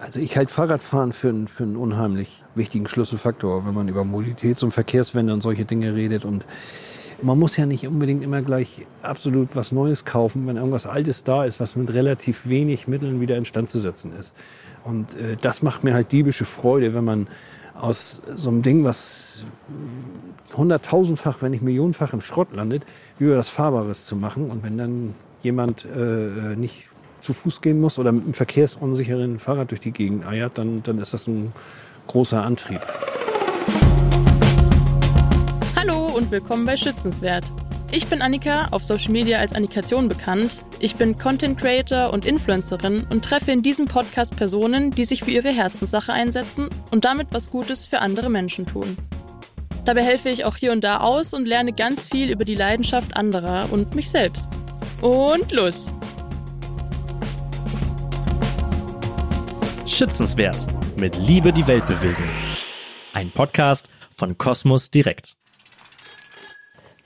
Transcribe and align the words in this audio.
Also 0.00 0.20
ich 0.20 0.36
halte 0.36 0.52
Fahrradfahren 0.52 1.12
für, 1.12 1.30
einen- 1.30 1.48
für 1.48 1.62
einen 1.64 1.76
unheimlich 1.76 2.42
wichtigen 2.54 2.86
Schlüsselfaktor, 2.86 3.66
wenn 3.66 3.74
man 3.74 3.88
über 3.88 4.02
Mobilitäts- 4.02 4.62
und 4.62 4.72
Verkehrswende 4.72 5.32
und 5.32 5.42
solche 5.42 5.64
Dinge 5.64 5.94
redet. 5.94 6.24
Und 6.24 6.44
man 7.22 7.38
muss 7.38 7.56
ja 7.56 7.64
nicht 7.64 7.86
unbedingt 7.86 8.22
immer 8.22 8.42
gleich 8.42 8.86
absolut 9.02 9.56
was 9.56 9.72
Neues 9.72 10.04
kaufen, 10.04 10.46
wenn 10.46 10.56
irgendwas 10.56 10.86
Altes 10.86 11.24
da 11.24 11.44
ist, 11.44 11.60
was 11.60 11.76
mit 11.76 11.92
relativ 11.94 12.46
wenig 12.46 12.86
Mitteln 12.88 13.20
wieder 13.22 13.36
instand 13.38 13.70
zu 13.70 13.78
setzen 13.78 14.12
ist. 14.18 14.34
Und 14.84 15.14
äh, 15.16 15.36
das 15.40 15.62
macht 15.62 15.82
mir 15.82 15.94
halt 15.94 16.12
diebische 16.12 16.44
Freude, 16.44 16.94
wenn 16.94 17.04
man 17.04 17.26
aus 17.74 18.20
so 18.30 18.50
einem 18.50 18.62
Ding, 18.62 18.84
was 18.84 19.44
hunderttausendfach, 20.56 21.40
wenn 21.40 21.50
nicht 21.52 21.62
millionenfach 21.62 22.12
im 22.12 22.20
Schrott 22.20 22.48
landet, 22.54 22.84
über 23.18 23.34
das 23.34 23.48
Fahrbares 23.48 24.04
zu 24.06 24.14
machen. 24.16 24.50
Und 24.50 24.62
wenn 24.62 24.76
dann 24.76 25.14
jemand 25.42 25.86
äh, 25.86 26.54
nicht 26.56 26.84
zu 27.20 27.34
Fuß 27.34 27.60
gehen 27.60 27.80
muss 27.80 27.98
oder 27.98 28.12
mit 28.12 28.24
einem 28.24 28.34
verkehrsunsicheren 28.34 29.38
Fahrrad 29.38 29.70
durch 29.70 29.80
die 29.80 29.92
Gegend 29.92 30.26
eiert, 30.26 30.58
dann, 30.58 30.82
dann 30.82 30.98
ist 30.98 31.14
das 31.14 31.26
ein 31.26 31.52
großer 32.06 32.42
Antrieb. 32.42 32.80
Hallo 35.76 36.06
und 36.16 36.30
willkommen 36.30 36.66
bei 36.66 36.76
Schützenswert. 36.76 37.44
Ich 37.92 38.08
bin 38.08 38.20
Annika, 38.20 38.68
auf 38.72 38.82
Social 38.82 39.12
Media 39.12 39.38
als 39.38 39.52
Annikation 39.52 40.08
bekannt. 40.08 40.64
Ich 40.80 40.96
bin 40.96 41.16
Content 41.16 41.58
Creator 41.58 42.12
und 42.12 42.26
Influencerin 42.26 43.06
und 43.10 43.24
treffe 43.24 43.52
in 43.52 43.62
diesem 43.62 43.86
Podcast 43.86 44.36
Personen, 44.36 44.90
die 44.90 45.04
sich 45.04 45.22
für 45.22 45.30
ihre 45.30 45.50
Herzenssache 45.50 46.12
einsetzen 46.12 46.68
und 46.90 47.04
damit 47.04 47.28
was 47.30 47.50
Gutes 47.50 47.86
für 47.86 48.00
andere 48.00 48.28
Menschen 48.28 48.66
tun. 48.66 48.96
Dabei 49.84 50.02
helfe 50.02 50.30
ich 50.30 50.44
auch 50.44 50.56
hier 50.56 50.72
und 50.72 50.82
da 50.82 50.98
aus 50.98 51.32
und 51.32 51.46
lerne 51.46 51.72
ganz 51.72 52.06
viel 52.06 52.30
über 52.30 52.44
die 52.44 52.56
Leidenschaft 52.56 53.16
anderer 53.16 53.68
und 53.70 53.94
mich 53.94 54.10
selbst. 54.10 54.50
Und 55.00 55.52
los! 55.52 55.92
Schützenswert. 59.86 60.66
Mit 60.96 61.16
Liebe 61.16 61.52
die 61.52 61.68
Welt 61.68 61.86
bewegen. 61.86 62.28
Ein 63.12 63.30
Podcast 63.30 63.88
von 64.12 64.36
Kosmos 64.36 64.90
Direkt. 64.90 65.36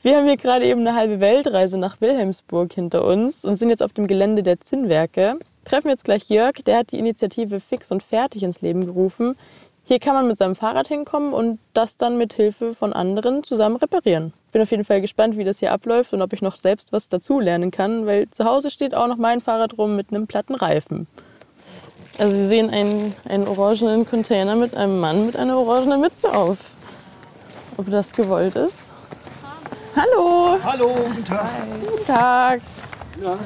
Wir 0.03 0.17
haben 0.17 0.25
hier 0.25 0.39
gerade 0.39 0.65
eben 0.65 0.81
eine 0.81 0.95
halbe 0.95 1.21
Weltreise 1.21 1.77
nach 1.77 2.01
Wilhelmsburg 2.01 2.73
hinter 2.73 3.05
uns 3.05 3.45
und 3.45 3.57
sind 3.57 3.69
jetzt 3.69 3.83
auf 3.83 3.93
dem 3.93 4.07
Gelände 4.07 4.43
der 4.43 4.61
Zinnwerke. 4.61 5.39
Treffen 5.65 5.91
jetzt 5.91 6.05
gleich 6.05 6.31
Jörg, 6.31 6.55
der 6.65 6.79
hat 6.79 6.93
die 6.93 6.99
Initiative 6.99 7.61
Fix 7.61 7.93
und 7.93 8.03
Fertig 8.03 8.43
ins 8.45 8.63
Leben 8.63 8.87
gerufen. 8.87 9.37
Hier 9.85 9.99
kann 9.99 10.15
man 10.15 10.27
mit 10.27 10.39
seinem 10.39 10.57
Fahrrad 10.57 10.89
hinkommen 10.89 11.35
und 11.35 11.59
das 11.75 11.99
dann 11.99 12.17
mit 12.17 12.33
Hilfe 12.33 12.73
von 12.73 12.95
anderen 12.95 13.45
zusammen 13.45 13.77
reparieren. 13.77 14.33
Bin 14.53 14.63
auf 14.63 14.71
jeden 14.71 14.85
Fall 14.85 15.03
gespannt, 15.03 15.37
wie 15.37 15.45
das 15.45 15.59
hier 15.59 15.73
abläuft 15.73 16.15
und 16.15 16.23
ob 16.23 16.33
ich 16.33 16.41
noch 16.41 16.57
selbst 16.57 16.95
was 16.95 17.09
dazu 17.09 17.41
lernen 17.41 17.71
kann, 17.71 18.07
weil 18.07 18.31
zu 18.31 18.47
Hause 18.47 18.71
steht 18.71 18.95
auch 18.95 19.07
noch 19.07 19.19
mein 19.19 19.43
Fahrrad 19.43 19.77
rum 19.77 19.97
mit 19.97 20.11
einem 20.11 20.27
platten 20.27 20.55
Reifen. 20.55 21.07
Also 22.21 22.37
Sie 22.37 22.45
sehen 22.47 22.69
einen, 22.69 23.15
einen 23.27 23.49
orangenen 23.49 24.05
Container 24.05 24.55
mit 24.55 24.77
einem 24.77 25.01
Mann 25.01 25.25
mit 25.25 25.37
einer 25.37 25.57
orangenen 25.57 26.03
Mütze 26.03 26.31
auf. 26.31 26.59
Ob 27.79 27.91
das 27.91 28.13
gewollt 28.13 28.57
ist? 28.57 28.91
Hallo, 29.97 30.59
Hallo, 30.63 30.89
guten 31.09 31.25
Tag. 31.25 31.47
guten 31.81 32.07
Tag. 32.07 32.61
Ja. 33.23 33.39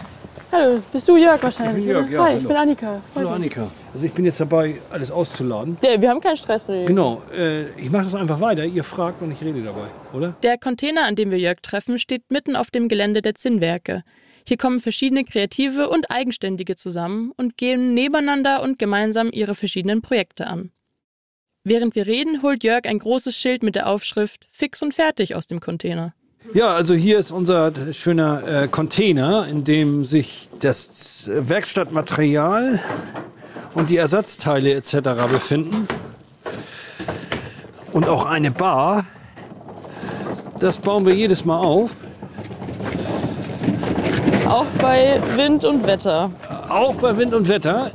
Hallo, 0.51 0.81
bist 0.93 1.07
du 1.07 1.17
Jörg 1.17 1.41
wahrscheinlich? 1.41 1.79
Ich 1.79 1.83
bin 1.85 1.91
Jörg, 1.93 2.11
ja, 2.11 2.19
Hi, 2.25 2.31
hallo. 2.31 2.41
ich 2.41 2.47
bin 2.49 2.57
Annika. 2.57 3.01
Hallo 3.15 3.29
Annika. 3.31 3.69
Also 3.93 4.07
ich 4.07 4.13
bin 4.13 4.25
jetzt 4.25 4.41
dabei, 4.41 4.75
alles 4.91 5.13
auszuladen. 5.13 5.77
Ja, 5.85 6.01
wir 6.01 6.11
haben 6.11 6.21
keinen 6.21 6.37
Stress. 6.37 6.69
Regen. 6.69 6.87
Genau, 6.87 7.23
äh, 7.33 7.69
ich 7.81 7.91
mache 7.93 8.05
das 8.05 8.17
einfach 8.17 8.41
weiter. 8.41 8.65
Ihr 8.65 8.83
fragt 8.83 9.23
und 9.23 9.31
ich 9.31 9.41
rede 9.41 9.63
dabei, 9.63 9.87
oder? 10.13 10.35
Der 10.43 10.59
Container, 10.59 11.05
an 11.05 11.15
dem 11.15 11.31
wir 11.31 11.39
Jörg 11.39 11.61
treffen, 11.63 11.97
steht 12.01 12.23
mitten 12.29 12.57
auf 12.57 12.73
dem 12.73 12.89
Gelände 12.89 13.23
der 13.23 13.37
Zinnwerke. 13.37 14.03
Hier 14.47 14.59
kommen 14.59 14.81
verschiedene 14.81 15.25
Kreative 15.25 15.89
und 15.89 16.11
Eigenständige 16.11 16.77
zusammen 16.77 17.33
und 17.37 17.57
gehen 17.57 17.95
nebeneinander 17.95 18.63
und 18.63 18.79
gemeinsam 18.79 19.31
ihre 19.33 19.55
verschiedenen 19.55 20.03
Projekte 20.03 20.47
an. 20.47 20.71
Während 21.65 21.95
wir 21.95 22.07
reden, 22.07 22.43
holt 22.43 22.63
Jörg 22.63 22.85
ein 22.85 22.99
großes 22.99 23.39
Schild 23.39 23.63
mit 23.63 23.75
der 23.75 23.89
Aufschrift 23.89 24.47
Fix 24.53 24.83
und 24.83 24.93
fertig 24.93 25.35
aus 25.35 25.47
dem 25.47 25.61
Container. 25.61 26.13
Ja, 26.53 26.75
also 26.75 26.93
hier 26.93 27.19
ist 27.19 27.31
unser 27.31 27.73
schöner 27.95 28.65
äh, 28.65 28.69
Container, 28.69 29.47
in 29.49 29.65
dem 29.65 30.05
sich 30.05 30.51
das 30.61 31.31
Werkstattmaterial 31.33 32.79
und 33.75 33.89
die 33.89 33.97
Ersatzteile 33.97 34.75
etc. 34.75 34.99
befinden. 35.31 35.89
Und 37.93 38.11
auch 38.11 38.27
eine 38.27 38.51
Bar. 38.51 39.07
Das 40.59 40.77
bauen 40.77 41.07
wir 41.07 41.15
jedes 41.15 41.47
Mal 41.47 41.59
auf. 41.59 41.97
Auch 44.47 44.67
bei 44.79 45.21
Wind 45.37 45.65
und 45.65 45.87
Wetter. 45.87 46.31
Auch 46.69 46.95
bei 46.97 47.17
Wind 47.17 47.33
und 47.35 47.49
Wetter. 47.49 47.91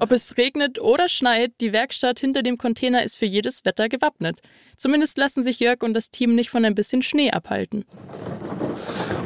Ob 0.00 0.10
es 0.10 0.36
regnet 0.38 0.80
oder 0.80 1.08
schneit, 1.08 1.52
die 1.60 1.72
Werkstatt 1.72 2.18
hinter 2.18 2.42
dem 2.42 2.56
Container 2.56 3.02
ist 3.02 3.16
für 3.16 3.26
jedes 3.26 3.64
Wetter 3.64 3.88
gewappnet. 3.88 4.40
Zumindest 4.76 5.18
lassen 5.18 5.42
sich 5.42 5.60
Jörg 5.60 5.82
und 5.82 5.92
das 5.92 6.10
Team 6.10 6.34
nicht 6.34 6.50
von 6.50 6.64
ein 6.64 6.74
bisschen 6.74 7.02
Schnee 7.02 7.30
abhalten. 7.30 7.84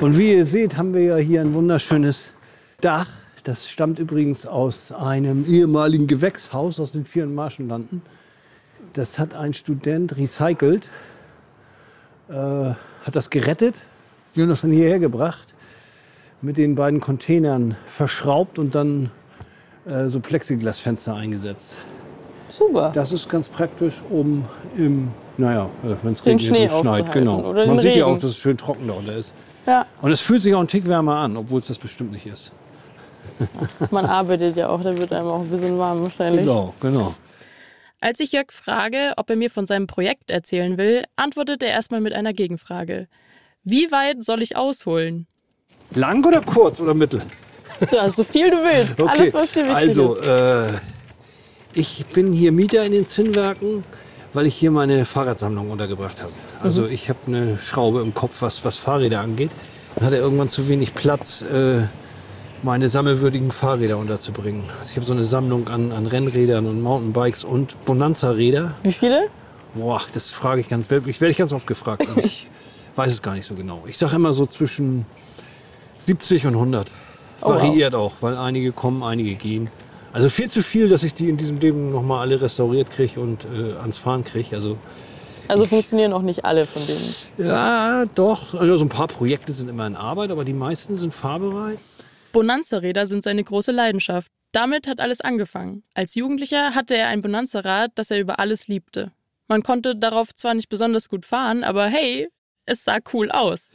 Und 0.01 0.19
wie 0.19 0.33
ihr 0.33 0.45
seht, 0.45 0.77
haben 0.77 0.93
wir 0.93 1.03
ja 1.03 1.17
hier 1.17 1.41
ein 1.41 1.55
wunderschönes 1.55 2.33
Dach. 2.81 3.09
Das 3.45 3.69
stammt 3.69 3.99
übrigens 3.99 4.45
aus 4.45 4.91
einem 4.91 5.47
ehemaligen 5.47 6.09
Gewächshaus 6.09 6.81
aus 6.81 6.93
den 6.93 7.05
vielen 7.05 7.35
Marschenlanden. 7.35 8.03
Das 8.95 9.19
hat 9.19 9.35
ein 9.35 9.55
Student 9.55 10.17
recycelt, 10.17 10.89
äh, 12.29 12.35
hat 12.35 13.15
das 13.15 13.31
gerettet, 13.31 13.77
wir 14.35 14.43
haben 14.43 14.51
das 14.51 14.63
dann 14.63 14.73
hierher 14.73 14.99
gebracht, 14.99 15.52
mit 16.43 16.57
den 16.59 16.75
beiden 16.75 17.01
Containern 17.01 17.77
verschraubt 17.87 18.59
und 18.59 18.75
dann 18.75 19.11
äh, 19.87 20.07
so 20.07 20.21
Plexiglasfenster 20.21 21.15
eingesetzt. 21.15 21.77
Super. 22.51 22.93
Das 22.95 23.13
ist 23.13 23.29
ganz 23.31 23.49
praktisch, 23.49 24.03
um 24.11 24.45
im, 24.77 25.11
naja, 25.39 25.71
wenn 26.03 26.13
es 26.13 26.25
regnet 26.27 26.43
Schnee 26.43 26.63
und 26.71 26.81
schneit, 26.81 27.11
genau. 27.13 27.41
oder 27.41 27.67
Man 27.67 27.79
sieht 27.79 27.97
ja 27.97 28.05
Regen. 28.05 28.17
auch, 28.17 28.21
dass 28.21 28.33
es 28.33 28.37
schön 28.37 28.59
trocken 28.59 28.87
da 28.89 28.95
unten 28.95 29.11
ist. 29.11 29.33
Ja, 29.67 29.87
Und 30.03 30.11
es 30.11 30.21
fühlt 30.21 30.43
sich 30.43 30.55
auch 30.55 30.61
ein 30.61 30.69
Tick 30.69 30.87
wärmer 30.87 31.17
an, 31.17 31.37
obwohl 31.37 31.61
es 31.61 31.69
das 31.69 31.79
bestimmt 31.79 32.13
nicht 32.13 32.27
ist. 32.27 32.53
man 33.91 34.05
arbeitet 34.05 34.57
ja 34.57 34.69
auch, 34.69 34.83
da 34.83 34.97
wird 34.97 35.13
einem 35.13 35.29
auch 35.29 35.41
ein 35.41 35.49
bisschen 35.49 35.79
warm 35.79 36.03
wahrscheinlich. 36.03 36.43
Genau, 36.43 36.75
genau. 36.81 37.15
Als 38.01 38.19
ich 38.19 38.33
Jörg 38.33 38.51
frage, 38.51 39.13
ob 39.17 39.31
er 39.31 39.37
mir 39.37 39.49
von 39.49 39.67
seinem 39.67 39.87
Projekt 39.87 40.31
erzählen 40.31 40.77
will, 40.77 41.05
antwortet 41.15 41.63
er 41.63 41.71
erstmal 41.71 42.01
mit 42.01 42.13
einer 42.13 42.33
Gegenfrage. 42.33 43.07
Wie 43.63 43.93
weit 43.93 44.25
soll 44.25 44.43
ich 44.43 44.57
ausholen? 44.57 45.29
Lang 45.95 46.25
oder 46.25 46.41
kurz 46.41 46.81
oder 46.81 46.95
mittel? 46.95 47.23
Ja, 47.91 48.09
so 48.09 48.25
viel 48.25 48.51
du 48.51 48.57
willst. 48.59 49.01
Alles, 49.09 49.35
was 49.35 49.53
dir 49.53 49.65
wichtig 49.69 49.77
also, 49.89 50.15
ist. 50.17 50.27
äh, 50.27 50.69
ich 51.75 52.07
bin 52.07 52.33
hier 52.33 52.53
Mieter 52.53 52.85
in 52.85 52.93
den 52.93 53.07
Zinnwerken, 53.07 53.85
weil 54.33 54.47
ich 54.47 54.55
hier 54.55 54.71
meine 54.71 55.05
Fahrradsammlung 55.05 55.71
untergebracht 55.71 56.23
habe. 56.23 56.33
Also 56.63 56.83
Mhm. 56.83 56.91
ich 56.93 57.09
habe 57.09 57.19
eine 57.27 57.59
Schraube 57.59 58.01
im 58.01 58.15
Kopf, 58.15 58.41
was, 58.41 58.65
was 58.65 58.77
Fahrräder 58.79 59.21
angeht. 59.21 59.51
Und 59.97 60.07
hatte 60.07 60.17
irgendwann 60.17 60.49
zu 60.49 60.69
wenig 60.69 60.95
Platz, 60.95 61.43
äh, 61.43 61.83
meine 62.63 62.89
sammelwürdigen 62.89 63.51
Fahrräder 63.51 63.99
unterzubringen. 63.99 64.63
Also 64.81 64.91
ich 64.93 64.97
habe 64.97 65.05
so 65.05 65.13
eine 65.13 65.25
Sammlung 65.25 65.69
an, 65.69 65.93
an 65.93 66.07
Rennrädern 66.07 66.67
und 66.67 66.81
Mountainbikes 66.81 67.43
und 67.45 67.83
Bonanza-Räder. 67.85 68.75
Wie 68.85 68.93
viele? 68.93 69.29
Boah, 69.75 70.01
das 70.15 70.31
frage 70.31 70.61
ich 70.61 70.69
ganz, 70.69 70.85
ich 70.91 71.21
werde 71.21 71.31
ich 71.33 71.37
ganz 71.39 71.53
oft 71.53 71.67
gefragt. 71.67 72.07
Ich 72.17 72.47
weiß 72.97 73.11
es 73.13 73.21
gar 73.23 73.35
nicht 73.35 73.47
so 73.47 73.55
genau. 73.55 73.83
Ich 73.87 73.99
sage 73.99 74.15
immer 74.17 74.33
so 74.33 74.47
zwischen 74.47 75.05
70 76.05 76.47
und 76.47 76.55
100. 76.55 76.91
Oh, 77.41 77.47
wow. 77.49 77.55
Variiert 77.57 77.95
auch, 77.95 78.13
weil 78.21 78.37
einige 78.37 78.73
kommen, 78.73 79.03
einige 79.03 79.35
gehen. 79.35 79.71
Also 80.13 80.29
viel 80.29 80.51
zu 80.51 80.63
viel, 80.63 80.89
dass 80.89 81.03
ich 81.03 81.15
die 81.15 81.29
in 81.29 81.37
diesem 81.39 81.59
Leben 81.59 81.91
noch 81.91 82.03
mal 82.03 82.21
alle 82.21 82.41
restauriert 82.41 82.91
kriege 82.91 83.19
und 83.21 83.45
äh, 83.45 83.73
ans 83.81 83.97
Fahren 83.99 84.25
kriege. 84.25 84.55
Also 84.55 84.79
Also 85.49 85.67
funktionieren 85.67 86.13
auch 86.13 86.23
nicht 86.23 86.45
alle 86.45 86.67
von 86.67 86.83
denen. 86.87 87.15
ja, 87.49 88.05
doch. 88.15 88.55
Also 88.55 88.77
so 88.77 88.85
ein 88.85 88.89
paar 88.91 89.09
Projekte 89.09 89.53
sind 89.53 89.69
immer 89.69 89.87
in 89.87 89.97
Arbeit, 89.97 90.31
aber 90.31 90.45
die 90.45 90.53
meisten 90.53 90.97
sind 90.97 91.15
fahrbereit. 91.15 91.79
Bonanza-Räder 92.33 93.07
sind 93.07 93.25
seine 93.25 93.43
große 93.45 93.73
Leidenschaft. 93.73 94.31
Damit 94.53 94.87
hat 94.87 95.01
alles 95.01 95.21
angefangen. 95.23 95.83
Als 95.95 96.15
Jugendlicher 96.15 96.75
hatte 96.75 96.95
er 96.97 97.09
ein 97.09 97.23
Bonanza-Rad, 97.23 97.93
das 97.95 98.11
er 98.11 98.21
über 98.21 98.39
alles 98.39 98.69
liebte. 98.69 99.13
Man 99.49 99.63
konnte 99.63 99.97
darauf 99.97 100.35
zwar 100.35 100.55
nicht 100.55 100.69
besonders 100.69 101.09
gut 101.09 101.25
fahren, 101.27 101.65
aber 101.65 101.87
hey, 101.87 102.29
es 102.67 102.85
sah 102.85 102.99
cool 103.13 103.31
aus. 103.31 103.71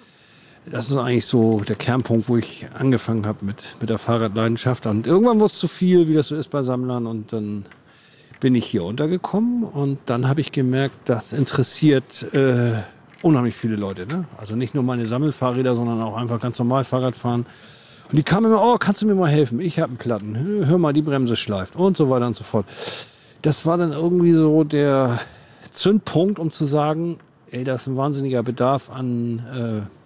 Das 0.70 0.90
ist 0.92 0.98
eigentlich 0.98 1.26
so 1.26 1.62
der 1.62 1.76
Kernpunkt, 1.78 2.28
wo 2.28 2.36
ich 2.38 2.68
angefangen 2.74 3.26
habe 3.26 3.46
mit, 3.46 3.78
mit 3.80 3.90
der 3.90 3.98
Fahrradleidenschaft. 3.98 4.86
Und 4.86 5.08
irgendwann 5.08 5.40
wurde 5.40 5.54
es 5.54 5.60
zu 5.60 5.68
viel, 5.68 6.08
wie 6.10 6.14
das 6.14 6.28
so 6.28 6.36
ist 6.36 6.50
bei 6.50 6.62
Sammlern. 6.62 7.08
Und 7.08 7.32
dann 7.32 7.66
bin 8.42 8.54
ich 8.54 8.66
hier 8.66 8.84
untergekommen. 8.84 9.64
Und 9.64 10.00
dann 10.08 10.28
habe 10.28 10.42
ich 10.42 10.52
gemerkt, 10.52 10.96
das 11.06 11.32
interessiert 11.32 12.24
äh, 12.34 12.74
unheimlich 13.22 13.56
viele 13.56 13.78
Leute. 13.78 14.06
Ne? 14.06 14.26
Also 14.38 14.56
nicht 14.56 14.76
nur 14.76 14.84
meine 14.84 15.08
Sammelfahrräder, 15.08 15.76
sondern 15.76 16.02
auch 16.02 16.18
einfach 16.18 16.42
ganz 16.42 16.60
normal 16.60 16.84
Fahrradfahren. 16.84 17.46
Und 18.12 18.18
die 18.18 18.24
kamen 18.24 18.48
immer, 18.52 18.62
oh, 18.62 18.78
kannst 18.78 19.02
du 19.02 19.08
mir 19.08 19.16
mal 19.16 19.30
helfen? 19.30 19.62
Ich 19.62 19.80
habe 19.80 19.90
einen 19.90 19.98
Platten. 19.98 20.38
Hör- 20.38 20.66
Hör 20.68 20.78
mal, 20.78 20.92
die 20.94 21.02
Bremse 21.02 21.36
schleift. 21.38 21.76
Und 21.78 21.96
so 21.96 22.10
weiter 22.10 22.28
und 22.28 22.36
so 22.36 22.44
fort. 22.44 22.66
Das 23.42 23.66
war 23.66 23.78
dann 23.78 23.94
irgendwie 23.94 24.34
so 24.34 24.64
der 24.66 25.20
Zündpunkt, 25.72 26.40
um 26.40 26.52
zu 26.52 26.66
sagen, 26.66 27.20
ey, 27.52 27.64
da 27.64 27.76
ist 27.76 27.88
ein 27.88 27.96
wahnsinniger 27.96 28.44
Bedarf 28.44 28.90
an... 28.90 29.86
Äh, 29.86 29.97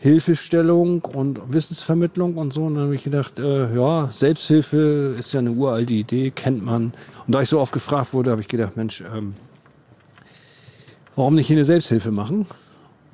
Hilfestellung 0.00 1.02
und 1.04 1.52
Wissensvermittlung 1.52 2.36
und 2.36 2.54
so. 2.54 2.64
Und 2.64 2.76
dann 2.76 2.84
habe 2.84 2.94
ich 2.94 3.04
gedacht, 3.04 3.38
äh, 3.38 3.74
ja, 3.74 4.08
Selbsthilfe 4.10 5.14
ist 5.18 5.34
ja 5.34 5.40
eine 5.40 5.52
uralte 5.52 5.92
Idee, 5.92 6.30
kennt 6.30 6.64
man. 6.64 6.94
Und 7.26 7.34
da 7.34 7.42
ich 7.42 7.50
so 7.50 7.60
oft 7.60 7.70
gefragt 7.70 8.14
wurde, 8.14 8.30
habe 8.30 8.40
ich 8.40 8.48
gedacht, 8.48 8.78
Mensch, 8.78 9.04
ähm, 9.14 9.34
warum 11.16 11.34
nicht 11.34 11.48
hier 11.48 11.56
eine 11.56 11.66
Selbsthilfe 11.66 12.12
machen? 12.12 12.46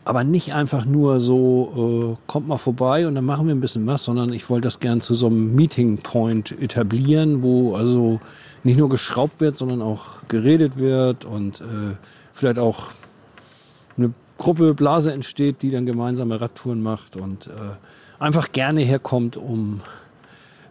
Aber 0.04 0.22
nicht 0.22 0.54
einfach 0.54 0.84
nur 0.84 1.20
so, 1.20 2.14
äh, 2.16 2.22
kommt 2.28 2.46
mal 2.46 2.56
vorbei 2.56 3.08
und 3.08 3.16
dann 3.16 3.24
machen 3.24 3.48
wir 3.48 3.54
ein 3.56 3.60
bisschen 3.60 3.84
was, 3.88 4.04
sondern 4.04 4.32
ich 4.32 4.48
wollte 4.48 4.68
das 4.68 4.78
gern 4.78 5.00
zu 5.00 5.14
so 5.14 5.26
einem 5.26 5.56
Meeting 5.56 5.98
Point 5.98 6.52
etablieren, 6.52 7.42
wo 7.42 7.74
also 7.74 8.20
nicht 8.62 8.78
nur 8.78 8.88
geschraubt 8.88 9.40
wird, 9.40 9.56
sondern 9.56 9.82
auch 9.82 10.28
geredet 10.28 10.76
wird 10.76 11.24
und 11.24 11.62
äh, 11.62 11.96
vielleicht 12.32 12.60
auch 12.60 12.90
eine 13.96 14.14
Gruppe, 14.38 14.74
Blase 14.74 15.12
entsteht, 15.12 15.62
die 15.62 15.70
dann 15.70 15.86
gemeinsame 15.86 16.40
Radtouren 16.40 16.82
macht 16.82 17.16
und 17.16 17.46
äh, 17.46 17.50
einfach 18.18 18.52
gerne 18.52 18.80
herkommt, 18.80 19.36
um 19.36 19.80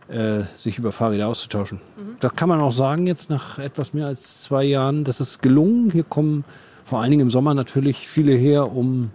äh, 0.07 0.43
sich 0.55 0.77
über 0.77 0.91
Fahrräder 0.91 1.27
auszutauschen. 1.27 1.81
Mhm. 1.97 2.17
Das 2.19 2.35
kann 2.35 2.49
man 2.49 2.61
auch 2.61 2.71
sagen 2.71 3.07
jetzt 3.07 3.29
nach 3.29 3.57
etwas 3.57 3.93
mehr 3.93 4.05
als 4.05 4.43
zwei 4.43 4.63
Jahren. 4.63 5.03
Das 5.03 5.19
ist 5.19 5.41
gelungen. 5.41 5.91
Hier 5.91 6.03
kommen 6.03 6.45
vor 6.83 7.01
allen 7.01 7.11
Dingen 7.11 7.23
im 7.23 7.31
Sommer 7.31 7.53
natürlich 7.53 8.07
viele 8.07 8.33
her, 8.33 8.71
um 8.71 9.09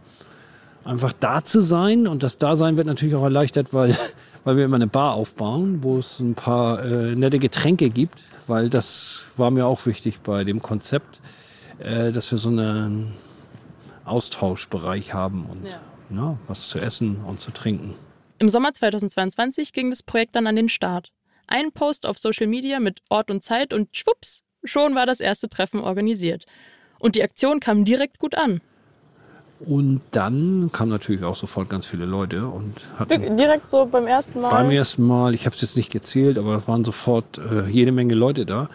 einfach 0.85 1.13
da 1.13 1.45
zu 1.45 1.63
sein. 1.63 2.09
Und 2.09 2.23
das 2.23 2.37
Dasein 2.37 2.77
wird 2.77 2.89
natürlich 2.89 3.15
auch 3.15 3.23
erleichtert, 3.23 3.73
weil, 3.73 3.97
weil 4.45 4.57
wir 4.57 4.65
immer 4.65 4.77
eine 4.77 4.89
Bar 4.89 5.15
aufbauen, 5.15 5.79
wo 5.83 5.99
es 5.99 6.19
ein 6.19 6.35
paar 6.35 6.85
äh, 6.85 7.15
nette 7.15 7.39
Getränke 7.39 7.91
gibt, 7.91 8.21
weil 8.49 8.69
das 8.69 9.23
war 9.37 9.51
mir 9.53 9.67
auch 9.67 9.87
wichtig 9.87 10.21
bei 10.21 10.43
dem 10.43 10.61
Konzept, 10.61 11.21
äh, 11.79 12.11
dass 12.11 12.31
wir 12.33 12.39
so 12.39 12.49
einen 12.49 13.13
Austauschbereich 14.11 15.15
haben 15.15 15.47
und 15.47 15.65
ja. 15.67 15.81
Ja, 16.13 16.39
was 16.49 16.69
zu 16.69 16.79
essen 16.79 17.19
und 17.25 17.41
zu 17.41 17.53
trinken. 17.53 17.95
Im 18.39 18.49
Sommer 18.49 18.73
2022 18.73 19.73
ging 19.73 19.91
das 19.91 20.03
Projekt 20.03 20.35
dann 20.35 20.47
an 20.47 20.57
den 20.57 20.69
Start. 20.69 21.13
Ein 21.47 21.73
Post 21.73 22.07
auf 22.07 22.19
Social 22.19 22.47
Media 22.47 22.81
mit 22.81 23.01
Ort 23.09 23.31
und 23.31 23.45
Zeit 23.45 23.73
und 23.73 23.97
schwupps, 23.97 24.43
schon 24.65 24.95
war 24.95 25.07
das 25.07 25.21
erste 25.21 25.49
Treffen 25.49 25.81
organisiert. 25.81 26.47
Und 26.99 27.17
die 27.17 27.23
Aktion 27.23 27.61
kam 27.61 27.85
direkt 27.85 28.19
gut 28.19 28.35
an. 28.35 28.61
Und 29.61 30.01
dann 30.11 30.71
kamen 30.73 30.91
natürlich 30.91 31.23
auch 31.23 31.37
sofort 31.37 31.69
ganz 31.69 31.85
viele 31.85 32.07
Leute 32.07 32.47
und 32.47 32.87
hatten 32.99 33.37
direkt 33.37 33.69
so 33.69 33.85
beim 33.85 34.07
ersten 34.07 34.41
Mal. 34.41 34.51
Beim 34.51 34.71
ersten 34.71 35.07
Mal, 35.07 35.35
ich 35.35 35.45
habe 35.45 35.55
es 35.55 35.61
jetzt 35.61 35.77
nicht 35.77 35.93
gezählt, 35.93 36.39
aber 36.39 36.57
es 36.57 36.67
waren 36.67 36.83
sofort 36.83 37.39
äh, 37.39 37.69
jede 37.69 37.93
Menge 37.93 38.15
Leute 38.15 38.47
da 38.47 38.71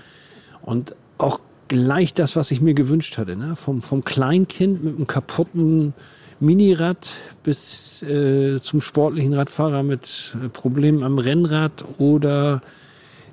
und 0.61 0.95
auch 1.17 1.39
gleich 1.67 2.13
das, 2.13 2.35
was 2.35 2.51
ich 2.51 2.61
mir 2.61 2.73
gewünscht 2.73 3.17
hatte, 3.17 3.35
ne? 3.35 3.55
vom 3.55 3.81
vom 3.81 4.03
Kleinkind 4.03 4.83
mit 4.83 4.95
einem 4.95 5.07
kaputten 5.07 5.93
Minirad 6.39 7.11
bis 7.43 8.01
äh, 8.03 8.59
zum 8.61 8.81
sportlichen 8.81 9.33
Radfahrer 9.33 9.83
mit 9.83 10.35
äh, 10.43 10.49
Problemen 10.49 11.03
am 11.03 11.17
Rennrad 11.17 11.85
oder 11.97 12.61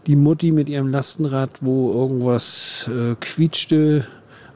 die 0.06 0.16
Mutti 0.16 0.50
mit 0.50 0.68
ihrem 0.68 0.88
Lastenrad, 0.88 1.58
wo 1.60 1.92
irgendwas 1.92 2.88
äh, 2.88 3.14
quietschte 3.20 4.06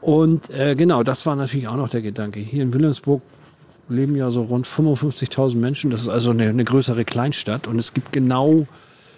und 0.01 0.49
äh, 0.51 0.75
genau, 0.75 1.03
das 1.03 1.25
war 1.25 1.35
natürlich 1.35 1.67
auch 1.67 1.75
noch 1.75 1.89
der 1.89 2.01
Gedanke. 2.01 2.39
Hier 2.39 2.63
in 2.63 2.73
Wilhelmsburg 2.73 3.21
leben 3.89 4.15
ja 4.15 4.31
so 4.31 4.41
rund 4.41 4.65
55.000 4.65 5.57
Menschen. 5.57 5.91
Das 5.91 6.01
ist 6.01 6.09
also 6.09 6.31
eine, 6.31 6.49
eine, 6.49 6.63
größere 6.63 7.05
Kleinstadt. 7.05 7.67
Und 7.67 7.79
es 7.79 7.93
gibt 7.93 8.11
genau 8.11 8.67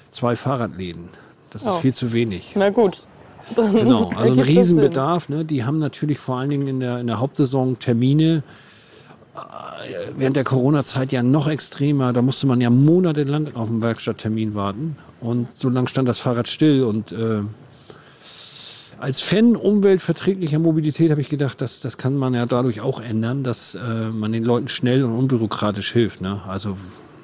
zwei 0.09 0.35
Fahrradläden. 0.35 1.09
Das 1.51 1.63
ist 1.63 1.67
oh. 1.67 1.79
viel 1.79 1.93
zu 1.93 2.13
wenig. 2.13 2.53
Na 2.55 2.69
gut. 2.69 3.05
Genau, 3.55 4.11
also 4.15 4.33
ein 4.33 4.39
Riesenbedarf. 4.39 5.29
Ne? 5.29 5.45
Die 5.45 5.63
haben 5.63 5.79
natürlich 5.79 6.19
vor 6.19 6.37
allen 6.37 6.49
Dingen 6.49 6.67
in 6.67 6.79
der, 6.79 6.99
in 6.99 7.07
der 7.07 7.19
Hauptsaison 7.19 7.79
Termine. 7.79 8.43
Äh, 9.35 10.11
während 10.15 10.35
der 10.35 10.43
Corona-Zeit 10.43 11.11
ja 11.11 11.23
noch 11.23 11.47
extremer. 11.47 12.13
Da 12.13 12.21
musste 12.21 12.47
man 12.47 12.61
ja 12.61 12.69
monatelang 12.69 13.55
auf 13.55 13.69
einen 13.69 13.81
Werkstatttermin 13.81 14.55
warten. 14.55 14.97
Und 15.21 15.47
so 15.55 15.69
lange 15.69 15.87
stand 15.87 16.07
das 16.07 16.19
Fahrrad 16.19 16.47
still. 16.47 16.83
Und 16.83 17.11
äh, 17.11 17.41
als 18.99 19.21
Fan 19.21 19.55
umweltverträglicher 19.55 20.59
Mobilität 20.59 21.11
habe 21.11 21.21
ich 21.21 21.29
gedacht, 21.29 21.61
dass, 21.61 21.79
das 21.81 21.97
kann 21.97 22.17
man 22.17 22.33
ja 22.33 22.45
dadurch 22.45 22.81
auch 22.81 23.01
ändern, 23.01 23.43
dass 23.43 23.75
äh, 23.75 24.09
man 24.09 24.31
den 24.31 24.43
Leuten 24.43 24.67
schnell 24.67 25.03
und 25.03 25.13
unbürokratisch 25.13 25.91
hilft. 25.91 26.21
Ne? 26.21 26.41
Also 26.47 26.75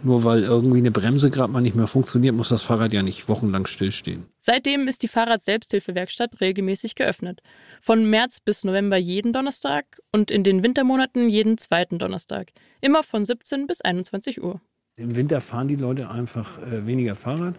nur 0.06 0.24
weil 0.24 0.44
irgendwie 0.44 0.78
eine 0.78 0.92
Bremse 0.92 1.30
gerade 1.30 1.52
mal 1.52 1.62
nicht 1.62 1.76
mehr 1.76 1.88
funktioniert, 1.88 2.36
muss 2.36 2.50
das 2.50 2.64
Fahrrad 2.64 2.94
ja 2.94 3.04
nicht 3.04 3.28
wochenlang 3.28 3.66
stillstehen. 3.66 4.26
Seitdem 4.40 4.88
ist 4.88 5.04
die 5.04 5.08
Fahrrad-Selbsthilfewerkstatt 5.08 6.40
regelmäßig 6.42 6.96
geöffnet. 6.96 7.42
Von 7.82 8.10
März 8.10 8.40
bis 8.40 8.64
November 8.64 8.98
jeden 8.98 9.34
Donnerstag 9.34 9.86
und 10.12 10.32
in 10.32 10.44
den 10.44 10.64
Wintermonaten 10.64 11.30
jeden 11.30 11.58
zweiten 11.58 12.00
Donnerstag. 12.00 12.52
Immer 12.82 13.04
von 13.04 13.26
17 13.26 13.68
bis 13.68 13.82
21 13.82 14.44
Uhr. 14.44 14.62
Im 14.98 15.16
Winter 15.16 15.42
fahren 15.42 15.68
die 15.68 15.76
Leute 15.76 16.10
einfach 16.10 16.62
äh, 16.62 16.86
weniger 16.86 17.16
Fahrrad. 17.16 17.56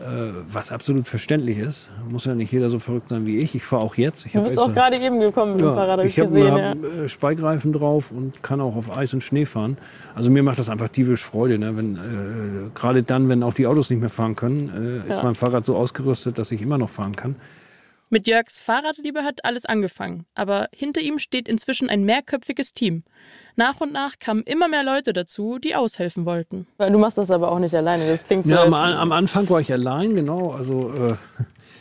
Äh, 0.00 0.32
was 0.46 0.70
absolut 0.70 1.08
verständlich 1.08 1.58
ist. 1.58 1.90
Muss 2.08 2.24
ja 2.24 2.34
nicht 2.34 2.52
jeder 2.52 2.70
so 2.70 2.78
verrückt 2.78 3.08
sein 3.08 3.26
wie 3.26 3.38
ich. 3.38 3.54
Ich 3.54 3.64
fahre 3.64 3.82
auch 3.82 3.96
jetzt. 3.96 4.26
Ich 4.26 4.32
du 4.32 4.42
bist 4.42 4.58
auch 4.58 4.72
gerade 4.72 4.96
eben 4.98 5.18
gekommen 5.18 5.56
mit 5.56 5.62
ja, 5.62 5.70
dem 5.70 5.74
Fahrrad, 5.74 6.04
ich, 6.04 6.16
ich 6.16 6.20
habe 6.20 6.52
hab 6.52 6.84
ja. 6.84 7.08
Speigreifen 7.08 7.72
drauf 7.72 8.12
und 8.12 8.42
kann 8.42 8.60
auch 8.60 8.76
auf 8.76 8.90
Eis 8.90 9.12
und 9.12 9.24
Schnee 9.24 9.44
fahren. 9.44 9.76
Also 10.14 10.30
mir 10.30 10.42
macht 10.42 10.58
das 10.58 10.68
einfach 10.68 10.88
diebisch 10.88 11.24
Freude. 11.24 11.58
Ne? 11.58 11.76
Wenn, 11.76 11.96
äh, 11.96 12.70
gerade 12.74 13.02
dann, 13.02 13.28
wenn 13.28 13.42
auch 13.42 13.54
die 13.54 13.66
Autos 13.66 13.90
nicht 13.90 14.00
mehr 14.00 14.10
fahren 14.10 14.36
können, 14.36 15.04
äh, 15.06 15.12
ist 15.12 15.22
mein 15.22 15.34
Fahrrad 15.34 15.64
so 15.64 15.76
ausgerüstet, 15.76 16.38
dass 16.38 16.52
ich 16.52 16.62
immer 16.62 16.78
noch 16.78 16.90
fahren 16.90 17.16
kann. 17.16 17.36
Mit 18.10 18.26
Jörgs 18.26 18.58
Fahrradliebe 18.58 19.22
hat 19.22 19.44
alles 19.44 19.66
angefangen, 19.66 20.24
aber 20.34 20.68
hinter 20.72 21.02
ihm 21.02 21.18
steht 21.18 21.46
inzwischen 21.46 21.90
ein 21.90 22.04
mehrköpfiges 22.04 22.72
Team. 22.72 23.02
Nach 23.58 23.80
und 23.80 23.92
nach 23.92 24.20
kamen 24.20 24.44
immer 24.44 24.68
mehr 24.68 24.84
Leute 24.84 25.12
dazu, 25.12 25.58
die 25.58 25.74
aushelfen 25.74 26.24
wollten. 26.24 26.68
Du 26.78 26.96
machst 26.96 27.18
das 27.18 27.32
aber 27.32 27.50
auch 27.50 27.58
nicht 27.58 27.74
alleine, 27.74 28.06
das 28.06 28.22
klingt 28.22 28.46
so. 28.46 28.52
Ja, 28.52 28.62
am, 28.62 28.72
am 28.72 29.10
Anfang 29.10 29.50
war 29.50 29.60
ich 29.60 29.72
allein, 29.72 30.14
genau. 30.14 30.52
Also 30.52 30.92
äh, 30.92 31.16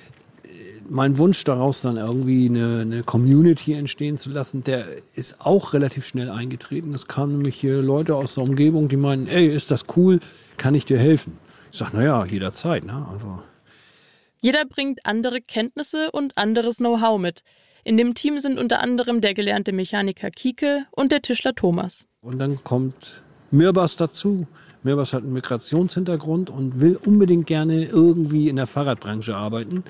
mein 0.90 1.20
Wunsch 1.20 1.44
daraus 1.44 1.82
dann 1.82 1.98
irgendwie 1.98 2.48
eine, 2.50 2.80
eine, 2.82 3.04
Community 3.04 3.74
entstehen 3.74 4.18
zu 4.18 4.32
lassen, 4.32 4.64
der 4.64 4.88
ist 5.14 5.40
auch 5.40 5.74
relativ 5.74 6.08
schnell 6.08 6.32
eingetreten. 6.32 6.96
Es 6.96 7.08
kamen 7.08 7.34
nämlich 7.34 7.58
hier 7.58 7.84
Leute 7.84 8.16
aus 8.16 8.34
der 8.34 8.44
Umgebung, 8.44 8.88
die 8.88 8.98
meinen, 8.98 9.28
ey, 9.28 9.46
ist 9.46 9.70
das 9.70 9.86
cool, 9.96 10.20
kann 10.58 10.74
ich 10.74 10.86
dir 10.86 10.98
helfen? 10.98 11.38
Ich 11.72 11.78
sage, 11.78 11.96
naja, 11.96 12.26
jederzeit. 12.26 12.86
Ne? 12.86 13.06
Also 13.12 13.40
jeder 14.42 14.66
bringt 14.66 15.06
andere 15.06 15.42
Kenntnisse 15.42 16.10
und 16.10 16.40
anderes 16.40 16.78
Know-how 16.78 17.20
mit. 17.20 17.44
In 17.84 17.98
dem 17.98 18.14
Team 18.14 18.40
sind 18.40 18.60
unter 18.60 18.80
anderem 18.80 19.22
der 19.22 19.34
gelernte 19.34 19.72
Mechaniker 19.72 20.32
Kike 20.32 20.86
und 20.92 21.12
der 21.12 21.22
Tischler 21.22 21.56
Thomas. 21.56 22.06
Und 22.22 22.40
dann 22.40 22.64
kommt 22.64 23.22
Mirbas 23.52 23.96
dazu. 23.96 24.48
Mirbas 24.84 25.14
hat 25.14 25.24
einen 25.24 25.34
Migrationshintergrund 25.34 26.50
und 26.50 26.80
will 26.80 26.98
unbedingt 27.06 27.48
gerne 27.48 27.86
irgendwie 27.86 28.50
in 28.50 28.58
der 28.58 28.68
Fahrradbranche 28.68 29.36
arbeiten. 29.36 29.84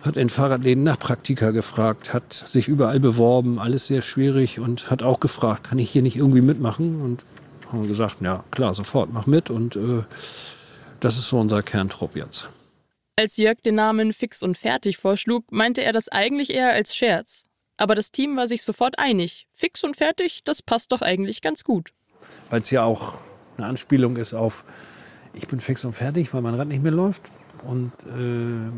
Hat 0.00 0.16
in 0.16 0.28
Fahrradläden 0.28 0.84
nach 0.84 0.98
Praktika 0.98 1.50
gefragt, 1.50 2.12
hat 2.12 2.32
sich 2.32 2.68
überall 2.68 3.00
beworben, 3.00 3.58
alles 3.58 3.86
sehr 3.86 4.02
schwierig 4.02 4.60
und 4.60 4.90
hat 4.90 5.02
auch 5.02 5.18
gefragt, 5.20 5.64
kann 5.64 5.78
ich 5.78 5.90
hier 5.90 6.02
nicht 6.02 6.16
irgendwie 6.16 6.42
mitmachen? 6.42 7.00
Und 7.00 7.24
haben 7.72 7.88
gesagt, 7.88 8.16
ja 8.20 8.44
klar, 8.50 8.74
sofort, 8.74 9.12
mach 9.12 9.26
mit. 9.26 9.50
Und 9.50 9.76
äh, 9.76 10.02
das 11.00 11.16
ist 11.16 11.28
so 11.28 11.38
unser 11.38 11.62
Kerntrupp 11.62 12.16
jetzt. 12.16 12.48
Als 13.16 13.36
Jörg 13.36 13.62
den 13.62 13.76
Namen 13.76 14.12
Fix 14.12 14.42
und 14.42 14.58
Fertig 14.58 14.96
vorschlug, 14.96 15.44
meinte 15.52 15.84
er 15.84 15.92
das 15.92 16.08
eigentlich 16.08 16.52
eher 16.52 16.72
als 16.72 16.96
Scherz. 16.96 17.44
Aber 17.76 17.94
das 17.94 18.10
Team 18.10 18.36
war 18.36 18.48
sich 18.48 18.64
sofort 18.64 18.98
einig. 18.98 19.46
Fix 19.52 19.84
und 19.84 19.96
fertig, 19.96 20.42
das 20.42 20.62
passt 20.62 20.90
doch 20.90 21.00
eigentlich 21.00 21.40
ganz 21.40 21.62
gut. 21.62 21.92
Weil 22.50 22.62
es 22.62 22.72
ja 22.72 22.82
auch 22.82 23.18
eine 23.56 23.68
Anspielung 23.68 24.16
ist 24.16 24.34
auf, 24.34 24.64
ich 25.32 25.46
bin 25.46 25.60
fix 25.60 25.84
und 25.84 25.92
fertig, 25.92 26.34
weil 26.34 26.42
mein 26.42 26.54
Rad 26.54 26.66
nicht 26.66 26.82
mehr 26.82 26.90
läuft. 26.90 27.22
Und 27.62 27.92
äh, 28.02 28.16
wenn 28.16 28.72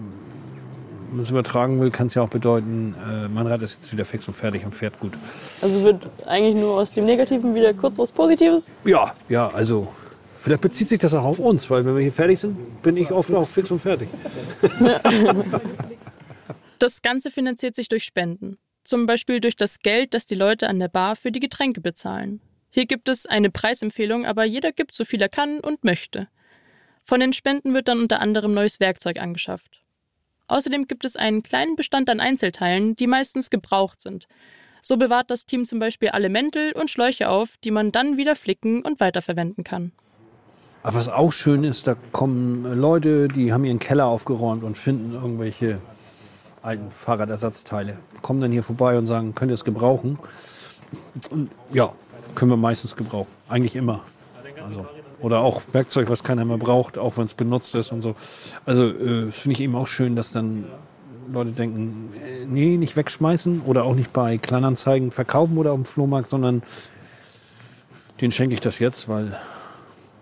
man 1.12 1.20
es 1.20 1.30
übertragen 1.30 1.80
will, 1.80 1.90
kann 1.90 2.08
es 2.08 2.14
ja 2.14 2.20
auch 2.20 2.28
bedeuten, 2.28 2.94
äh, 3.08 3.28
mein 3.28 3.46
Rad 3.46 3.62
ist 3.62 3.80
jetzt 3.80 3.92
wieder 3.92 4.04
fix 4.04 4.28
und 4.28 4.34
fertig 4.34 4.66
und 4.66 4.74
fährt 4.74 4.98
gut. 4.98 5.14
Also 5.62 5.82
wird 5.82 6.06
eigentlich 6.26 6.56
nur 6.56 6.74
aus 6.74 6.92
dem 6.92 7.06
Negativen 7.06 7.54
wieder 7.54 7.72
kurz 7.72 7.98
was 7.98 8.12
Positives? 8.12 8.70
Ja, 8.84 9.14
ja, 9.30 9.48
also 9.48 9.88
Vielleicht 10.46 10.62
bezieht 10.62 10.86
sich 10.86 11.00
das 11.00 11.12
auch 11.12 11.24
auf 11.24 11.40
uns, 11.40 11.68
weil 11.70 11.84
wenn 11.84 11.96
wir 11.96 12.02
hier 12.02 12.12
fertig 12.12 12.38
sind, 12.38 12.80
bin 12.80 12.96
ich 12.96 13.10
oft 13.10 13.34
auch 13.34 13.48
fix 13.48 13.68
und 13.72 13.80
fertig. 13.80 14.08
Das 16.78 17.02
Ganze 17.02 17.30
finanziert 17.30 17.74
sich 17.74 17.88
durch 17.88 18.04
Spenden. 18.04 18.58
Zum 18.84 19.06
Beispiel 19.06 19.40
durch 19.40 19.56
das 19.56 19.80
Geld, 19.80 20.12
das 20.12 20.26
die 20.26 20.34
Leute 20.34 20.68
an 20.68 20.78
der 20.78 20.88
Bar 20.88 21.16
für 21.16 21.32
die 21.32 21.40
Getränke 21.40 21.80
bezahlen. 21.80 22.42
Hier 22.68 22.84
gibt 22.84 23.08
es 23.08 23.24
eine 23.26 23.50
Preisempfehlung, 23.50 24.26
aber 24.26 24.44
jeder 24.44 24.70
gibt 24.72 24.94
so 24.94 25.04
viel 25.04 25.20
er 25.20 25.30
kann 25.30 25.58
und 25.58 25.82
möchte. 25.82 26.28
Von 27.02 27.18
den 27.18 27.32
Spenden 27.32 27.72
wird 27.74 27.88
dann 27.88 27.98
unter 27.98 28.20
anderem 28.20 28.52
neues 28.52 28.78
Werkzeug 28.78 29.18
angeschafft. 29.18 29.82
Außerdem 30.46 30.86
gibt 30.86 31.04
es 31.06 31.16
einen 31.16 31.42
kleinen 31.42 31.74
Bestand 31.74 32.08
an 32.08 32.20
Einzelteilen, 32.20 32.94
die 32.94 33.08
meistens 33.08 33.50
gebraucht 33.50 34.00
sind. 34.00 34.28
So 34.82 34.96
bewahrt 34.96 35.30
das 35.30 35.46
Team 35.46 35.64
zum 35.64 35.80
Beispiel 35.80 36.10
alle 36.10 36.28
Mäntel 36.28 36.72
und 36.72 36.90
Schläuche 36.90 37.30
auf, 37.30 37.56
die 37.64 37.72
man 37.72 37.90
dann 37.90 38.16
wieder 38.16 38.36
flicken 38.36 38.82
und 38.82 39.00
weiterverwenden 39.00 39.64
kann. 39.64 39.90
Aber 40.86 40.94
was 40.94 41.08
auch 41.08 41.32
schön 41.32 41.64
ist, 41.64 41.88
da 41.88 41.96
kommen 42.12 42.62
Leute, 42.80 43.26
die 43.26 43.52
haben 43.52 43.64
ihren 43.64 43.80
Keller 43.80 44.06
aufgeräumt 44.06 44.62
und 44.62 44.78
finden 44.78 45.14
irgendwelche 45.14 45.80
alten 46.62 46.92
Fahrradersatzteile. 46.92 47.96
Kommen 48.22 48.40
dann 48.40 48.52
hier 48.52 48.62
vorbei 48.62 48.96
und 48.96 49.08
sagen, 49.08 49.34
könnt 49.34 49.50
ihr 49.50 49.56
es 49.56 49.64
gebrauchen? 49.64 50.16
Und 51.30 51.50
ja, 51.72 51.92
können 52.36 52.52
wir 52.52 52.56
meistens 52.56 52.94
gebrauchen. 52.94 53.26
Eigentlich 53.48 53.74
immer. 53.74 54.04
Also, 54.64 54.86
oder 55.18 55.40
auch 55.40 55.60
Werkzeug, 55.72 56.08
was 56.08 56.22
keiner 56.22 56.44
mehr 56.44 56.56
braucht, 56.56 56.98
auch 56.98 57.16
wenn 57.16 57.24
es 57.24 57.34
benutzt 57.34 57.74
ist 57.74 57.90
und 57.90 58.02
so. 58.02 58.14
Also 58.64 58.84
äh, 58.84 59.32
finde 59.32 59.54
ich 59.54 59.60
eben 59.62 59.74
auch 59.74 59.88
schön, 59.88 60.14
dass 60.14 60.30
dann 60.30 60.66
Leute 61.32 61.50
denken, 61.50 62.12
äh, 62.14 62.44
nee, 62.46 62.76
nicht 62.76 62.94
wegschmeißen 62.94 63.62
oder 63.62 63.82
auch 63.82 63.96
nicht 63.96 64.12
bei 64.12 64.38
Kleinanzeigen 64.38 65.10
verkaufen 65.10 65.58
oder 65.58 65.72
auf 65.72 65.78
dem 65.78 65.84
Flohmarkt, 65.84 66.30
sondern 66.30 66.62
den 68.20 68.30
schenke 68.30 68.54
ich 68.54 68.60
das 68.60 68.78
jetzt, 68.78 69.08
weil 69.08 69.36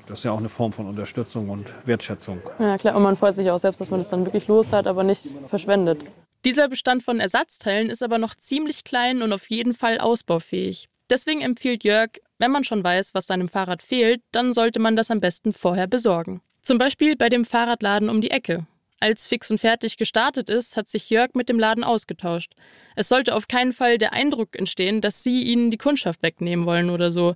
das 0.06 0.18
ist 0.18 0.25
ja 0.25 0.32
auch 0.32 0.38
eine 0.38 0.49
Form 0.49 0.73
von 0.73 0.87
Unterstützung 0.87 1.50
und 1.50 1.73
Wertschätzung. 1.87 2.40
Ja 2.58 2.78
klar, 2.78 2.96
und 2.96 3.02
man 3.02 3.16
freut 3.16 3.37
sich 3.37 3.50
auch 3.50 3.58
selbst, 3.58 3.80
dass 3.80 3.90
man 3.90 4.00
das 4.00 4.08
dann 4.08 4.25
wirklich 4.25 4.46
los 4.49 4.73
hat, 4.73 4.87
aber 4.87 5.04
nicht 5.04 5.34
verschwendet. 5.49 6.00
Dieser 6.44 6.68
Bestand 6.68 7.02
von 7.02 7.20
Ersatzteilen 7.20 7.88
ist 7.88 8.02
aber 8.02 8.18
noch 8.18 8.34
ziemlich 8.34 8.84
klein 8.84 9.23
und 9.23 9.32
auf 9.32 9.49
jeden 9.49 9.73
Fall 9.73 9.99
ausbaufähig. 9.99 10.88
Deswegen 11.11 11.40
empfiehlt 11.40 11.84
Jörg, 11.84 12.11
wenn 12.38 12.50
man 12.50 12.64
schon 12.64 12.84
weiß, 12.84 13.14
was 13.14 13.26
seinem 13.26 13.49
Fahrrad 13.49 13.82
fehlt, 13.82 14.23
dann 14.32 14.52
sollte 14.52 14.78
man 14.78 14.96
das 14.96 15.11
am 15.11 15.20
besten 15.20 15.52
vorher 15.52 15.87
besorgen. 15.87 16.42
Zum 16.62 16.78
Beispiel 16.78 17.16
bei 17.16 17.28
dem 17.28 17.44
Fahrradladen 17.44 18.08
um 18.08 18.20
die 18.20 18.30
Ecke. 18.30 18.66
Als 19.00 19.26
fix 19.26 19.50
und 19.50 19.58
fertig 19.58 19.99
gestartet 19.99 20.49
ist, 20.49 20.76
hat 20.76 20.88
sich 20.88 21.11
Jörg 21.11 21.30
mit 21.34 21.50
dem 21.50 21.58
Laden 21.58 21.84
ausgetauscht. 21.84 22.54
Es 22.96 23.08
sollte 23.08 23.34
auf 23.34 23.49
keinen 23.49 23.73
Fall 23.73 23.99
der 23.99 24.14
Eindruck 24.14 24.58
entstehen, 24.58 25.02
dass 25.02 25.23
sie 25.23 25.42
ihnen 25.42 25.70
die 25.70 25.76
Kundschaft 25.76 26.23
wegnehmen 26.23 26.64
wollen 26.64 26.88
oder 26.88 27.12
so. 27.12 27.34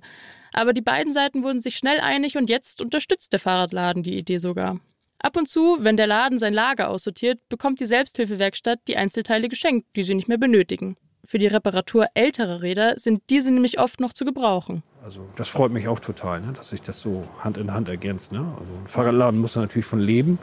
Aber 0.53 0.73
die 0.73 0.81
beiden 0.81 1.13
Seiten 1.13 1.43
wurden 1.43 1.61
sich 1.61 1.75
schnell 1.77 1.99
einig 1.99 2.37
und 2.37 2.49
jetzt 2.49 2.81
unterstützt 2.81 3.33
der 3.33 3.39
Fahrradladen 3.39 4.03
die 4.03 4.17
Idee 4.17 4.37
sogar. 4.37 4.79
Ab 5.21 5.35
und 5.35 5.49
zu, 5.49 5.77
wenn 5.81 5.97
der 5.97 6.07
Laden 6.07 6.39
sein 6.39 6.53
Lager 6.53 6.89
aussortiert, 6.89 7.39
bekommt 7.49 7.79
die 7.81 7.85
Selbsthilfewerkstatt 7.85 8.79
die 8.87 8.95
Einzelteile 8.95 9.49
geschenkt, 9.49 9.87
die 9.95 10.03
sie 10.03 10.15
nicht 10.15 10.29
mehr 10.29 10.37
benötigen. 10.37 10.95
Für 11.25 11.37
die 11.37 11.47
Reparatur 11.47 12.07
älterer 12.13 12.61
Räder 12.61 12.93
sind 12.97 13.21
diese 13.29 13.51
nämlich 13.51 13.79
oft 13.79 13.99
noch 13.99 14.13
zu 14.13 14.23
gebrauchen. 14.23 14.81
Also 15.03 15.27
das 15.35 15.49
freut 15.49 15.71
mich 15.71 15.87
auch 15.87 15.99
total, 15.99 16.41
ne, 16.41 16.53
dass 16.53 16.69
sich 16.69 16.81
das 16.81 17.01
so 17.01 17.27
Hand 17.39 17.57
in 17.57 17.73
Hand 17.73 17.89
ergänzt. 17.89 18.31
Ne? 18.31 18.39
Also 18.39 18.73
ein 18.81 18.87
Fahrradladen 18.87 19.39
muss 19.39 19.55
natürlich 19.55 19.85
von 19.85 19.99
leben. 19.99 20.39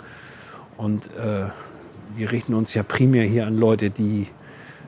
Und 0.77 1.07
äh, 1.17 1.49
wir 2.15 2.31
richten 2.31 2.55
uns 2.55 2.75
ja 2.75 2.83
primär 2.83 3.25
hier 3.25 3.47
an 3.47 3.57
Leute, 3.57 3.91
die 3.91 4.29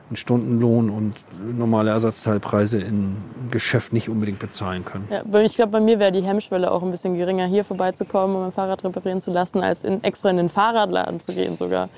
einen 0.09 0.15
Stundenlohn 0.15 0.89
und 0.89 1.13
normale 1.55 1.91
Ersatzteilpreise 1.91 2.79
im 2.79 3.17
Geschäft 3.51 3.93
nicht 3.93 4.09
unbedingt 4.09 4.39
bezahlen 4.39 4.83
können. 4.83 5.07
Ja, 5.09 5.23
ich 5.41 5.55
glaube, 5.55 5.71
bei 5.71 5.79
mir 5.79 5.99
wäre 5.99 6.11
die 6.11 6.23
Hemmschwelle 6.23 6.71
auch 6.71 6.81
ein 6.81 6.91
bisschen 6.91 7.15
geringer, 7.15 7.45
hier 7.45 7.63
vorbeizukommen, 7.63 8.35
um 8.35 8.41
mein 8.41 8.51
Fahrrad 8.51 8.83
reparieren 8.83 9.21
zu 9.21 9.31
lassen, 9.31 9.61
als 9.61 9.83
in, 9.83 10.03
extra 10.03 10.29
in 10.31 10.37
den 10.37 10.49
Fahrradladen 10.49 11.21
zu 11.21 11.33
gehen 11.33 11.57
sogar. 11.57 11.89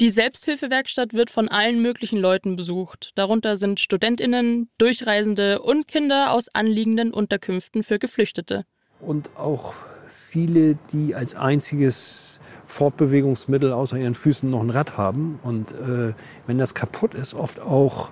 Die 0.00 0.10
Selbsthilfewerkstatt 0.10 1.14
wird 1.14 1.30
von 1.30 1.48
allen 1.48 1.80
möglichen 1.80 2.18
Leuten 2.18 2.56
besucht. 2.56 3.12
Darunter 3.14 3.56
sind 3.56 3.80
Studentinnen, 3.80 4.68
Durchreisende 4.76 5.62
und 5.62 5.86
Kinder 5.86 6.32
aus 6.32 6.48
anliegenden 6.52 7.12
Unterkünften 7.12 7.82
für 7.82 7.98
Geflüchtete. 7.98 8.64
Und 9.00 9.30
auch 9.36 9.74
viele, 10.08 10.76
die 10.92 11.14
als 11.14 11.34
einziges 11.34 12.40
Fortbewegungsmittel 12.72 13.70
außer 13.70 13.98
ihren 13.98 14.14
Füßen 14.14 14.48
noch 14.48 14.62
ein 14.62 14.70
Rad 14.70 14.96
haben. 14.96 15.38
Und 15.42 15.72
äh, 15.72 16.14
wenn 16.46 16.56
das 16.56 16.72
kaputt 16.72 17.14
ist, 17.14 17.34
oft 17.34 17.60
auch 17.60 18.08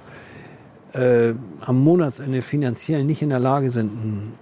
äh, 0.93 1.33
am 1.63 1.83
Monatsende 1.83 2.43
finanziell 2.43 3.05
nicht 3.05 3.23
in 3.23 3.31
der 3.31 3.39
Lage 3.39 3.71
sind, 3.71 3.91
einen, 3.91 4.33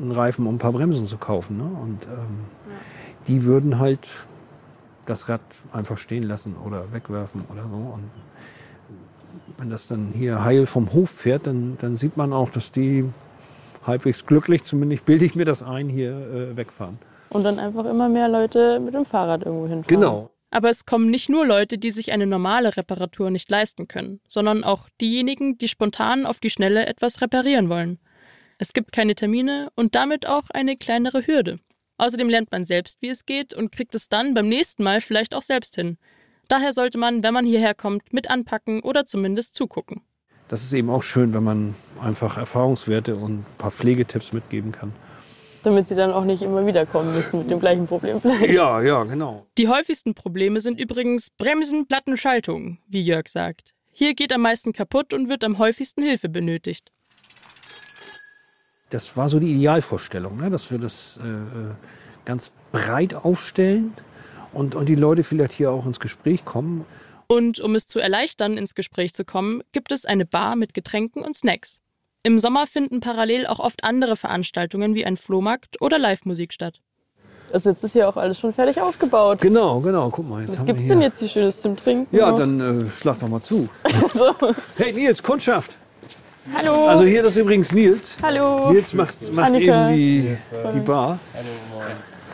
einen 0.00 0.12
Reifen 0.12 0.46
und 0.46 0.54
ein 0.54 0.58
paar 0.58 0.70
Bremsen 0.70 1.08
zu 1.08 1.18
kaufen. 1.18 1.56
Ne? 1.56 1.64
Und 1.64 2.06
ähm, 2.06 2.12
ja. 2.12 2.74
die 3.26 3.42
würden 3.42 3.80
halt 3.80 4.08
das 5.04 5.28
Rad 5.28 5.40
einfach 5.72 5.98
stehen 5.98 6.22
lassen 6.22 6.54
oder 6.64 6.92
wegwerfen 6.92 7.42
oder 7.52 7.64
so. 7.64 7.76
Und 7.76 8.10
wenn 9.58 9.68
das 9.68 9.88
dann 9.88 10.12
hier 10.14 10.44
heil 10.44 10.66
vom 10.66 10.92
Hof 10.92 11.10
fährt, 11.10 11.48
dann, 11.48 11.76
dann 11.80 11.96
sieht 11.96 12.16
man 12.16 12.32
auch, 12.32 12.50
dass 12.50 12.70
die 12.70 13.04
halbwegs 13.84 14.26
glücklich, 14.26 14.62
zumindest 14.62 15.04
bilde 15.04 15.24
ich 15.24 15.34
mir 15.34 15.44
das 15.44 15.64
ein, 15.64 15.88
hier 15.88 16.12
äh, 16.12 16.56
wegfahren 16.56 16.98
und 17.34 17.42
dann 17.42 17.58
einfach 17.58 17.84
immer 17.84 18.08
mehr 18.08 18.28
Leute 18.28 18.78
mit 18.80 18.94
dem 18.94 19.04
Fahrrad 19.04 19.44
irgendwo 19.44 19.66
hinfahren. 19.66 20.00
Genau. 20.00 20.30
Aber 20.50 20.70
es 20.70 20.86
kommen 20.86 21.10
nicht 21.10 21.28
nur 21.28 21.44
Leute, 21.44 21.78
die 21.78 21.90
sich 21.90 22.12
eine 22.12 22.26
normale 22.26 22.76
Reparatur 22.76 23.30
nicht 23.30 23.50
leisten 23.50 23.88
können, 23.88 24.20
sondern 24.28 24.62
auch 24.62 24.88
diejenigen, 25.00 25.58
die 25.58 25.66
spontan 25.66 26.26
auf 26.26 26.38
die 26.38 26.50
Schnelle 26.50 26.86
etwas 26.86 27.20
reparieren 27.20 27.68
wollen. 27.68 27.98
Es 28.58 28.72
gibt 28.72 28.92
keine 28.92 29.16
Termine 29.16 29.68
und 29.74 29.96
damit 29.96 30.28
auch 30.28 30.44
eine 30.50 30.76
kleinere 30.76 31.26
Hürde. 31.26 31.58
Außerdem 31.98 32.28
lernt 32.28 32.52
man 32.52 32.64
selbst, 32.64 33.02
wie 33.02 33.08
es 33.08 33.26
geht 33.26 33.52
und 33.52 33.72
kriegt 33.72 33.96
es 33.96 34.08
dann 34.08 34.34
beim 34.34 34.48
nächsten 34.48 34.84
Mal 34.84 35.00
vielleicht 35.00 35.34
auch 35.34 35.42
selbst 35.42 35.74
hin. 35.74 35.98
Daher 36.46 36.72
sollte 36.72 36.98
man, 36.98 37.24
wenn 37.24 37.34
man 37.34 37.46
hierher 37.46 37.74
kommt, 37.74 38.12
mit 38.12 38.30
anpacken 38.30 38.80
oder 38.80 39.06
zumindest 39.06 39.56
zugucken. 39.56 40.02
Das 40.46 40.62
ist 40.62 40.72
eben 40.72 40.90
auch 40.90 41.02
schön, 41.02 41.34
wenn 41.34 41.42
man 41.42 41.74
einfach 42.00 42.36
Erfahrungswerte 42.36 43.16
und 43.16 43.40
ein 43.40 43.46
paar 43.58 43.72
Pflegetipps 43.72 44.32
mitgeben 44.32 44.70
kann 44.70 44.92
damit 45.66 45.86
sie 45.86 45.94
dann 45.94 46.12
auch 46.12 46.24
nicht 46.24 46.42
immer 46.42 46.66
wieder 46.66 46.86
kommen 46.86 47.14
müssen 47.14 47.40
mit 47.40 47.50
dem 47.50 47.60
gleichen 47.60 47.86
Problem 47.86 48.20
vielleicht. 48.20 48.52
Ja, 48.52 48.80
ja, 48.82 49.02
genau. 49.04 49.46
Die 49.58 49.68
häufigsten 49.68 50.14
Probleme 50.14 50.60
sind 50.60 50.78
übrigens 50.78 51.30
Bremsen, 51.30 51.86
Platten, 51.86 52.16
Schaltungen, 52.16 52.78
wie 52.86 53.02
Jörg 53.02 53.28
sagt. 53.28 53.74
Hier 53.92 54.14
geht 54.14 54.32
am 54.32 54.42
meisten 54.42 54.72
kaputt 54.72 55.14
und 55.14 55.28
wird 55.28 55.44
am 55.44 55.58
häufigsten 55.58 56.02
Hilfe 56.02 56.28
benötigt. 56.28 56.92
Das 58.90 59.16
war 59.16 59.28
so 59.28 59.38
die 59.38 59.52
Idealvorstellung, 59.52 60.36
ne? 60.36 60.50
dass 60.50 60.70
wir 60.70 60.78
das 60.78 61.18
äh, 61.22 61.28
äh, 61.28 61.74
ganz 62.24 62.50
breit 62.72 63.14
aufstellen 63.14 63.92
und, 64.52 64.74
und 64.74 64.88
die 64.88 64.94
Leute 64.94 65.24
vielleicht 65.24 65.52
hier 65.52 65.70
auch 65.70 65.86
ins 65.86 66.00
Gespräch 66.00 66.44
kommen. 66.44 66.84
Und 67.26 67.60
um 67.60 67.74
es 67.74 67.86
zu 67.86 67.98
erleichtern, 67.98 68.58
ins 68.58 68.74
Gespräch 68.74 69.14
zu 69.14 69.24
kommen, 69.24 69.62
gibt 69.72 69.92
es 69.92 70.04
eine 70.04 70.26
Bar 70.26 70.56
mit 70.56 70.74
Getränken 70.74 71.22
und 71.22 71.36
Snacks. 71.36 71.80
Im 72.26 72.38
Sommer 72.38 72.66
finden 72.66 73.00
parallel 73.00 73.46
auch 73.46 73.58
oft 73.58 73.84
andere 73.84 74.16
Veranstaltungen 74.16 74.94
wie 74.94 75.04
ein 75.04 75.18
Flohmarkt 75.18 75.82
oder 75.82 75.98
Live-Musik 75.98 76.54
statt. 76.54 76.80
Also 77.52 77.68
jetzt 77.68 77.84
ist 77.84 77.92
hier 77.92 78.08
auch 78.08 78.16
alles 78.16 78.40
schon 78.40 78.50
fertig 78.50 78.80
aufgebaut. 78.80 79.42
Genau, 79.42 79.78
genau. 79.80 80.08
Guck 80.08 80.30
mal, 80.30 80.40
jetzt 80.40 80.58
Was 80.58 80.64
gibt 80.64 80.80
es 80.80 80.88
denn 80.88 81.02
jetzt 81.02 81.18
hier 81.18 81.28
Schönes 81.28 81.60
zum 81.60 81.76
Trinken? 81.76 82.16
Ja, 82.16 82.30
noch? 82.30 82.38
dann 82.38 82.86
äh, 82.86 82.88
schlag 82.88 83.18
doch 83.18 83.28
mal 83.28 83.42
zu. 83.42 83.68
so. 84.14 84.34
Hey 84.78 84.94
Nils, 84.94 85.22
Kundschaft. 85.22 85.76
Hallo. 86.56 86.86
Also 86.86 87.04
hier 87.04 87.22
das 87.22 87.32
ist 87.32 87.42
übrigens 87.42 87.72
Nils. 87.72 88.16
Hallo. 88.22 88.72
Nils 88.72 88.94
macht, 88.94 89.32
macht 89.34 89.56
eben 89.56 89.94
die, 89.94 90.34
die 90.72 90.80
Bar. 90.80 91.18
Hallo, 91.34 91.84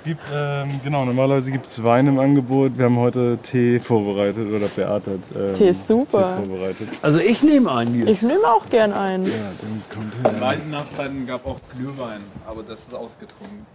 moin. 0.01 0.05
Gibt, 0.05 0.23
ähm, 0.33 0.81
genau, 0.83 1.05
normalerweise 1.05 1.51
gibt 1.51 1.67
es 1.67 1.83
Wein 1.83 2.07
im 2.07 2.19
Angebot. 2.19 2.77
Wir 2.77 2.87
haben 2.87 2.99
heute 2.99 3.39
Tee 3.43 3.79
vorbereitet 3.79 4.49
oder 4.49 4.67
Beate 4.69 5.13
hat 5.13 5.21
ähm, 5.37 5.55
Tee 5.55 5.69
ist 5.69 5.87
super. 5.87 6.37
Tee 6.37 6.47
vorbereitet. 6.47 6.89
Also 7.03 7.19
ich 7.19 7.43
nehme 7.43 7.71
einen 7.73 7.99
jetzt. 7.99 8.09
Ich 8.09 8.23
nehme 8.23 8.47
auch 8.47 8.69
gern 8.69 8.93
einen. 8.93 9.25
Ja, 9.25 9.33
dann 9.61 9.83
kommt 9.91 10.15
hin. 10.15 10.37
In 10.37 10.43
alten 10.43 10.71
Nachzeiten 10.71 11.27
gab 11.27 11.47
auch 11.47 11.61
Glühwein, 11.77 12.21
aber 12.47 12.63
das 12.63 12.85
ist 12.85 12.95
ausgetrunken. 12.95 13.67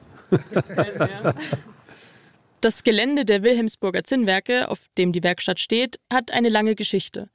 Das 2.61 2.83
Gelände 2.83 3.25
der 3.25 3.43
Wilhelmsburger 3.43 4.03
Zinnwerke, 4.03 4.69
auf 4.69 4.79
dem 4.97 5.11
die 5.11 5.21
Werkstatt 5.21 5.59
steht, 5.59 5.99
hat 6.11 6.31
eine 6.31 6.49
lange 6.49 6.73
Geschichte. 6.73 7.29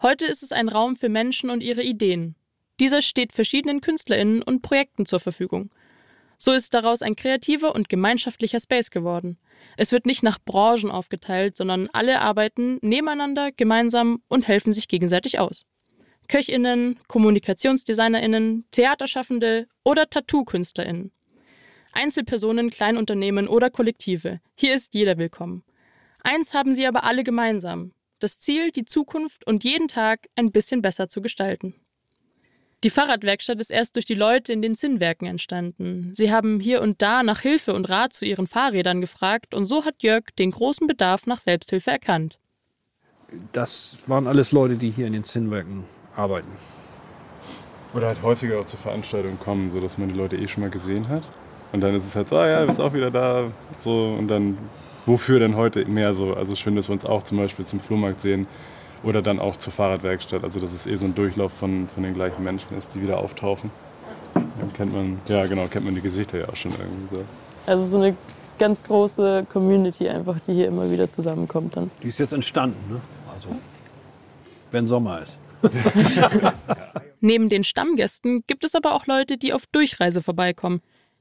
Heute 0.00 0.24
ist 0.24 0.42
es 0.42 0.52
ein 0.52 0.70
Raum 0.70 0.96
für 0.96 1.10
Menschen 1.10 1.50
und 1.50 1.62
ihre 1.62 1.82
Ideen. 1.82 2.34
Dieser 2.80 3.02
steht 3.02 3.34
verschiedenen 3.34 3.82
KünstlerInnen 3.82 4.42
und 4.42 4.62
Projekten 4.62 5.04
zur 5.04 5.20
Verfügung. 5.20 5.68
So 6.42 6.52
ist 6.52 6.72
daraus 6.72 7.02
ein 7.02 7.16
kreativer 7.16 7.74
und 7.74 7.90
gemeinschaftlicher 7.90 8.60
Space 8.60 8.90
geworden. 8.90 9.38
Es 9.76 9.92
wird 9.92 10.06
nicht 10.06 10.22
nach 10.22 10.38
Branchen 10.42 10.90
aufgeteilt, 10.90 11.54
sondern 11.54 11.90
alle 11.92 12.22
arbeiten 12.22 12.78
nebeneinander, 12.80 13.52
gemeinsam 13.52 14.22
und 14.26 14.48
helfen 14.48 14.72
sich 14.72 14.88
gegenseitig 14.88 15.38
aus. 15.38 15.66
Köchinnen, 16.28 16.98
Kommunikationsdesignerinnen, 17.08 18.64
Theaterschaffende 18.70 19.66
oder 19.84 20.08
Tattoo-Künstlerinnen. 20.08 21.12
Einzelpersonen, 21.92 22.70
Kleinunternehmen 22.70 23.46
oder 23.46 23.68
Kollektive. 23.68 24.40
Hier 24.54 24.74
ist 24.74 24.94
jeder 24.94 25.18
willkommen. 25.18 25.62
Eins 26.22 26.54
haben 26.54 26.72
sie 26.72 26.86
aber 26.86 27.04
alle 27.04 27.22
gemeinsam. 27.22 27.92
Das 28.18 28.38
Ziel, 28.38 28.70
die 28.70 28.86
Zukunft 28.86 29.46
und 29.46 29.62
jeden 29.64 29.88
Tag 29.88 30.28
ein 30.36 30.52
bisschen 30.52 30.80
besser 30.80 31.10
zu 31.10 31.20
gestalten. 31.20 31.74
Die 32.82 32.88
Fahrradwerkstatt 32.88 33.60
ist 33.60 33.70
erst 33.70 33.96
durch 33.96 34.06
die 34.06 34.14
Leute 34.14 34.54
in 34.54 34.62
den 34.62 34.74
Zinnwerken 34.74 35.28
entstanden. 35.28 36.12
Sie 36.14 36.32
haben 36.32 36.60
hier 36.60 36.80
und 36.80 37.02
da 37.02 37.22
nach 37.22 37.40
Hilfe 37.40 37.74
und 37.74 37.90
Rat 37.90 38.14
zu 38.14 38.24
ihren 38.24 38.46
Fahrrädern 38.46 39.02
gefragt 39.02 39.52
und 39.52 39.66
so 39.66 39.84
hat 39.84 39.96
Jörg 40.02 40.24
den 40.38 40.50
großen 40.50 40.86
Bedarf 40.86 41.26
nach 41.26 41.40
Selbsthilfe 41.40 41.90
erkannt. 41.90 42.38
Das 43.52 43.98
waren 44.06 44.26
alles 44.26 44.50
Leute, 44.52 44.76
die 44.76 44.90
hier 44.90 45.06
in 45.06 45.12
den 45.12 45.24
Zinnwerken 45.24 45.84
arbeiten. 46.16 46.48
Oder 47.92 48.06
halt 48.06 48.22
häufiger 48.22 48.58
auch 48.58 48.64
zur 48.64 48.78
Veranstaltung 48.78 49.38
kommen, 49.38 49.70
sodass 49.70 49.98
man 49.98 50.08
die 50.08 50.14
Leute 50.14 50.36
eh 50.36 50.48
schon 50.48 50.62
mal 50.62 50.70
gesehen 50.70 51.06
hat. 51.08 51.24
Und 51.72 51.82
dann 51.82 51.94
ist 51.94 52.06
es 52.06 52.16
halt 52.16 52.28
so, 52.28 52.36
ah 52.36 52.48
ja, 52.48 52.60
du 52.62 52.66
bist 52.68 52.80
auch 52.80 52.94
wieder 52.94 53.10
da. 53.10 53.50
So, 53.78 54.16
und 54.18 54.28
dann, 54.28 54.56
wofür 55.04 55.38
denn 55.38 55.54
heute 55.54 55.84
mehr 55.84 56.14
so? 56.14 56.32
Also 56.32 56.56
schön, 56.56 56.76
dass 56.76 56.88
wir 56.88 56.94
uns 56.94 57.04
auch 57.04 57.24
zum 57.24 57.36
Beispiel 57.36 57.66
zum 57.66 57.78
Flohmarkt 57.78 58.20
sehen 58.20 58.46
oder 59.02 59.22
dann 59.22 59.38
auch 59.38 59.56
zur 59.56 59.72
Fahrradwerkstatt. 59.72 60.44
Also 60.44 60.60
dass 60.60 60.72
es 60.72 60.86
eh 60.86 60.96
so 60.96 61.06
ein 61.06 61.14
Durchlauf 61.14 61.52
von, 61.52 61.88
von 61.88 62.02
den 62.02 62.14
gleichen 62.14 62.42
Menschen 62.42 62.76
ist, 62.76 62.94
die 62.94 63.02
wieder 63.02 63.18
auftauchen. 63.18 63.70
Dann 64.34 64.72
kennt 64.74 64.92
man, 64.92 65.18
ja 65.28 65.46
genau, 65.46 65.66
kennt 65.66 65.84
man 65.84 65.94
die 65.94 66.00
Gesichter 66.00 66.38
ja 66.38 66.48
auch 66.48 66.56
schon 66.56 66.72
irgendwie 66.72 67.16
so. 67.16 67.24
Also 67.66 67.86
so 67.86 67.98
eine 67.98 68.16
ganz 68.58 68.82
große 68.82 69.46
Community 69.50 70.08
einfach, 70.08 70.36
die 70.46 70.52
hier 70.52 70.68
immer 70.68 70.90
wieder 70.90 71.08
zusammenkommt 71.08 71.76
dann. 71.76 71.90
Die 72.02 72.08
ist 72.08 72.18
jetzt 72.18 72.32
entstanden, 72.32 72.92
ne? 72.92 73.00
Also 73.34 73.48
wenn 74.70 74.86
Sommer 74.86 75.20
ist. 75.20 75.38
Neben 77.20 77.48
den 77.48 77.64
Stammgästen 77.64 78.44
gibt 78.46 78.64
es 78.64 78.74
aber 78.74 78.94
auch 78.94 79.06
Leute, 79.06 79.36
die 79.36 79.52
auf 79.52 79.66
Durchreise 79.66 80.22
vorbeikommen. 80.22 80.80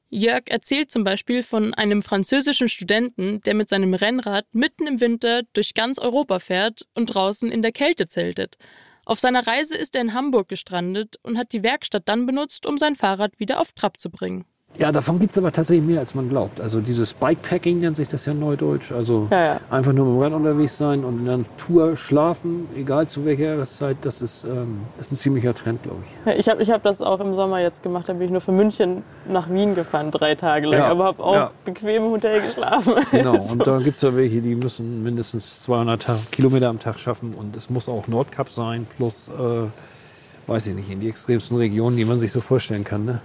Jörg 0.09 0.49
erzählt 0.49 0.89
zum 0.91 1.03
Beispiel 1.03 1.43
von 1.43 1.73
einem 1.75 2.01
französischen 2.01 2.67
Studenten, 2.67 3.41
der 3.41 3.53
mit 3.53 3.69
seinem 3.69 3.93
Rennrad 3.93 4.45
mitten 4.53 4.87
im 4.87 5.01
Winter 5.01 5.43
durch 5.53 5.75
ganz 5.75 5.99
Europa 5.99 6.39
fährt 6.39 6.87
und 6.95 7.13
draußen 7.13 7.51
in 7.51 7.61
der 7.61 7.71
Kälte 7.71 8.07
zeltet. 8.07 8.57
Auf 9.05 9.19
seiner 9.19 9.45
Reise 9.45 9.75
ist 9.75 9.95
er 9.95 10.01
in 10.01 10.13
Hamburg 10.13 10.49
gestrandet 10.49 11.17
und 11.21 11.37
hat 11.37 11.53
die 11.53 11.63
Werkstatt 11.63 12.03
dann 12.05 12.25
benutzt, 12.25 12.65
um 12.65 12.77
sein 12.77 12.95
Fahrrad 12.95 13.39
wieder 13.39 13.59
auf 13.59 13.73
Trab 13.73 13.99
zu 13.99 14.09
bringen. 14.09 14.45
Ja, 14.77 14.93
davon 14.93 15.19
gibt 15.19 15.33
es 15.33 15.38
aber 15.38 15.51
tatsächlich 15.51 15.85
mehr, 15.85 15.99
als 15.99 16.15
man 16.15 16.29
glaubt. 16.29 16.61
Also 16.61 16.79
dieses 16.79 17.13
Bikepacking 17.13 17.81
nennt 17.81 17.97
sich 17.97 18.07
das 18.07 18.23
ja 18.25 18.33
neudeutsch. 18.33 18.93
Also 18.93 19.27
Ja, 19.29 19.43
ja. 19.45 19.57
einfach 19.69 19.91
nur 19.91 20.05
mit 20.05 20.15
dem 20.15 20.21
Rad 20.21 20.31
unterwegs 20.33 20.77
sein 20.77 21.03
und 21.03 21.19
in 21.19 21.25
der 21.25 21.38
Natur 21.39 21.97
schlafen, 21.97 22.65
egal 22.77 23.05
zu 23.07 23.25
welcher 23.25 23.45
Jahreszeit, 23.55 23.97
das 24.03 24.21
ist, 24.21 24.45
ähm, 24.45 24.79
ist 24.97 25.11
ein 25.11 25.17
ziemlicher 25.17 25.53
Trend, 25.53 25.83
glaube 25.83 25.97
ich. 26.05 26.31
Ja, 26.31 26.39
Ich 26.39 26.47
habe 26.47 26.63
ich 26.63 26.71
hab 26.71 26.81
das 26.83 27.01
auch 27.01 27.19
im 27.19 27.35
Sommer 27.35 27.59
jetzt 27.59 27.83
gemacht. 27.83 28.07
Da 28.07 28.13
bin 28.13 28.21
ich 28.21 28.31
nur 28.31 28.39
von 28.39 28.55
München 28.55 29.03
nach 29.27 29.49
Wien 29.49 29.75
gefahren, 29.75 30.11
drei 30.11 30.35
Tage 30.35 30.67
lang. 30.67 30.81
Aber 30.83 31.03
habe 31.05 31.23
auch 31.23 31.49
bequem 31.65 32.05
im 32.05 32.11
Hotel 32.11 32.41
geschlafen. 32.41 32.93
Genau, 33.11 33.38
So. 33.41 33.53
und 33.53 33.67
da 33.67 33.79
gibt 33.79 33.97
es 33.97 34.03
ja 34.03 34.15
welche, 34.15 34.41
die 34.41 34.55
müssen 34.55 35.03
mindestens 35.03 35.63
200 35.63 36.01
Tag, 36.03 36.31
Kilometer 36.31 36.69
am 36.69 36.79
Tag 36.79 36.99
schaffen 36.99 37.33
und 37.33 37.55
es 37.57 37.69
muss 37.69 37.89
auch 37.89 38.07
Nordkap 38.07 38.49
sein, 38.49 38.88
plus, 38.95 39.27
äh, 39.29 40.49
weiß 40.49 40.67
ich 40.67 40.75
nicht, 40.75 40.89
in 40.89 41.01
die 41.01 41.09
extremsten 41.09 41.57
Regionen, 41.57 41.97
die 41.97 42.05
man 42.05 42.19
sich 42.19 42.31
so 42.31 42.39
vorstellen 42.39 42.85
kann. 42.85 43.03
Ne? 43.03 43.19